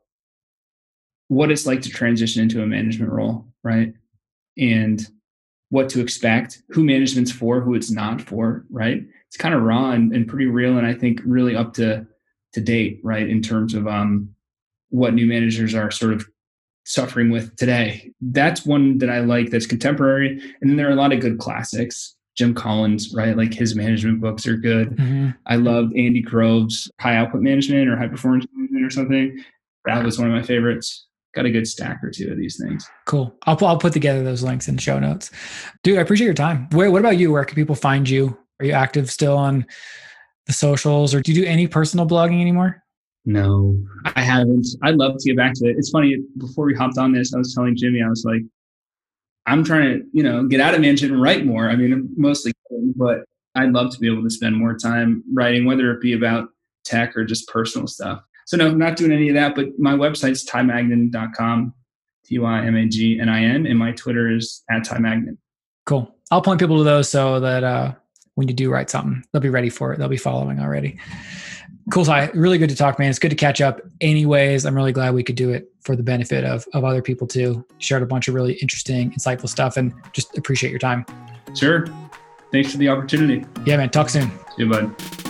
what 1.32 1.50
it's 1.50 1.65
like 1.65 1.82
to 1.82 1.89
transition 1.89 2.41
into 2.41 2.62
a 2.62 2.67
management 2.67 3.10
role, 3.10 3.46
right? 3.63 3.94
And 4.58 5.02
what 5.70 5.88
to 5.91 6.02
expect, 6.02 6.62
who 6.67 6.84
management's 6.84 7.32
for, 7.32 7.62
who 7.62 7.74
it's 7.74 7.89
not 7.89 8.22
for, 8.22 8.65
right? 8.70 9.02
It's 9.28 9.38
kind 9.38 9.56
of 9.56 9.62
raw 9.62 9.91
and, 9.91 10.13
and 10.13 10.28
pretty 10.28 10.48
real, 10.48 10.78
and 10.78 10.86
I 10.86 10.94
think 10.94 11.22
really 11.26 11.56
up 11.56 11.74
to 11.76 12.06
to 12.52 12.60
date, 12.60 13.00
right, 13.02 13.30
in 13.30 13.41
terms 13.41 13.74
of 13.74 13.88
um, 13.88 14.36
what 14.89 15.13
new 15.13 15.26
managers 15.26 15.74
are 15.74 15.89
sort 15.89 16.12
of 16.12 16.28
suffering 16.84 17.30
with 17.30 17.56
today. 17.56 18.12
That's 18.20 18.65
one 18.65 18.98
that 18.98 19.10
I 19.10 19.22
like. 19.22 19.52
That's 19.52 19.65
contemporary, 19.65 20.32
and 20.60 20.70
then 20.70 20.76
there 20.76 20.89
are 20.89 20.94
a 20.94 20.96
lot 20.96 21.13
of 21.13 21.22
good 21.22 21.39
classics. 21.39 22.13
Jim 22.38 22.54
Collins, 22.54 23.13
right? 23.13 23.38
Like 23.38 23.54
his 23.54 23.74
management 23.74 24.20
books 24.20 24.46
are 24.48 24.58
good. 24.58 24.98
Mm-hmm. 24.98 25.30
I 25.46 25.56
loved 25.56 25.96
Andy 25.96 26.22
Grove's 26.22 26.91
High 27.00 27.15
Output 27.15 27.41
Management 27.41 27.88
or 27.88 27.96
High 27.96 28.10
Performance 28.10 28.46
Management 28.54 28.86
or 28.86 28.89
something. 28.89 29.44
That 29.86 30.04
was 30.04 30.20
one 30.20 30.30
of 30.30 30.36
my 30.36 30.44
favorites 30.44 31.08
got 31.34 31.46
a 31.46 31.52
good 31.52 31.67
stack 31.67 32.04
or 32.04 32.10
two 32.10 32.32
of 32.32 32.38
these 32.38 32.60
things. 32.62 32.88
Cool. 33.06 33.36
I'll, 33.44 33.58
I'll 33.65 33.78
put 33.78 33.94
together 33.94 34.24
those 34.24 34.44
links 34.44 34.67
in 34.67 34.78
show 34.78 35.00
notes. 35.00 35.32
Dude, 35.84 35.98
I 35.98 36.02
appreciate 36.02 36.26
your 36.26 36.34
time. 36.34 36.67
Wait, 36.72 36.89
what 36.89 37.00
about 37.00 37.17
you? 37.17 37.32
Where 37.32 37.46
can 37.46 37.56
people 37.56 37.76
find 37.76 38.10
you? 38.10 38.38
Are 38.60 38.65
you 38.65 38.74
active 38.74 39.10
still 39.10 39.38
on 39.38 39.65
the 40.46 40.54
socials 40.54 41.15
or 41.15 41.22
do 41.22 41.32
you 41.32 41.41
do 41.41 41.48
any 41.48 41.67
personal 41.67 42.08
blogging 42.08 42.41
anymore? 42.41 42.84
No, 43.26 43.78
I 44.15 44.22
haven't. 44.22 44.65
I'd 44.84 44.96
love 44.96 45.13
to 45.17 45.30
get 45.30 45.38
back 45.38 45.54
to 45.56 45.67
it. 45.67 45.76
It's 45.78 45.91
funny, 45.91 46.17
before 46.38 46.65
we 46.65 46.74
hopped 46.74 46.98
on 46.98 47.12
this, 47.12 47.34
I 47.34 47.38
was 47.38 47.54
telling 47.54 47.76
Jimmy, 47.76 48.02
I 48.02 48.10
was 48.10 48.26
like, 48.26 48.41
I'm 49.46 49.63
trying 49.63 50.00
to, 50.00 50.06
you 50.12 50.24
know, 50.24 50.48
get 50.48 50.60
out 50.60 50.74
of 50.74 50.82
mansion 50.82 51.12
and 51.12 51.22
write 51.22 51.46
more. 51.46 51.70
I 51.70 51.76
mean, 51.76 52.10
mostly, 52.17 52.52
but 52.96 53.20
I'd 53.56 53.72
love 53.72 53.91
to 53.91 54.00
be 54.00 54.12
able 54.12 54.24
to 54.24 54.30
spend 54.30 54.56
more 54.56 54.76
time 54.76 55.24
writing, 55.34 55.65
whether 55.65 55.91
it 55.91 56.02
be 56.02 56.13
about 56.13 56.50
tech 56.84 57.15
or 57.15 57.24
just 57.24 57.48
personal 57.48 57.88
stuff. 57.88 58.22
So 58.45 58.58
no, 58.58 58.71
not 58.71 58.97
doing 58.97 59.12
any 59.12 59.30
of 59.30 59.36
that. 59.36 59.56
But 59.56 59.80
my 59.80 59.93
website's 59.93 60.45
tymagnin.com, 60.45 61.73
T-Y-M-A-G-N-I-N, 62.25 63.65
and 63.67 63.80
my 63.80 63.91
Twitter 63.91 64.30
is 64.36 64.63
at 64.69 64.84
tymagnin. 64.84 65.38
Cool. 65.86 66.13
I'll 66.32 66.41
point 66.41 66.60
people 66.60 66.77
to 66.77 66.84
those 66.84 67.10
so 67.10 67.39
that 67.39 67.63
uh, 67.63 67.93
when 68.36 68.47
you 68.47 68.54
do 68.54 68.71
write 68.71 68.89
something, 68.89 69.23
they'll 69.32 69.41
be 69.41 69.49
ready 69.49 69.69
for 69.69 69.93
it. 69.93 69.99
They'll 69.99 70.08
be 70.08 70.17
following 70.17 70.60
already. 70.60 70.99
Cool, 71.91 72.06
Ty. 72.06 72.30
Really 72.34 72.58
good 72.58 72.69
to 72.69 72.75
talk, 72.75 72.99
man. 72.99 73.10
It's 73.10 73.19
good 73.19 73.30
to 73.30 73.36
catch 73.36 73.60
up. 73.60 73.82
Anyways, 74.01 74.65
I'm 74.65 74.75
really 74.75 74.93
glad 74.93 75.13
we 75.13 75.23
could 75.23 75.36
do 75.36 75.49
it 75.49 75.71
for 75.82 75.95
the 75.95 76.04
benefit 76.04 76.43
of 76.43 76.65
of 76.73 76.84
other 76.84 77.01
people 77.01 77.27
too. 77.27 77.65
Shared 77.80 78.04
a 78.04 78.06
bunch 78.06 78.27
of 78.27 78.36
really 78.36 78.54
interesting, 78.54 79.12
insightful 79.12 79.49
stuff, 79.49 79.77
and 79.77 79.93
just 80.13 80.38
appreciate 80.38 80.69
your 80.69 80.80
time. 80.80 81.06
Sure. 81.56 81.88
Thanks 82.51 82.71
for 82.71 82.77
the 82.77 82.89
opportunity. 82.89 83.45
Yeah, 83.65 83.77
man. 83.77 83.89
Talk 83.89 84.10
soon. 84.10 84.30
See 84.30 84.63
you, 84.63 84.69
bud. 84.69 85.20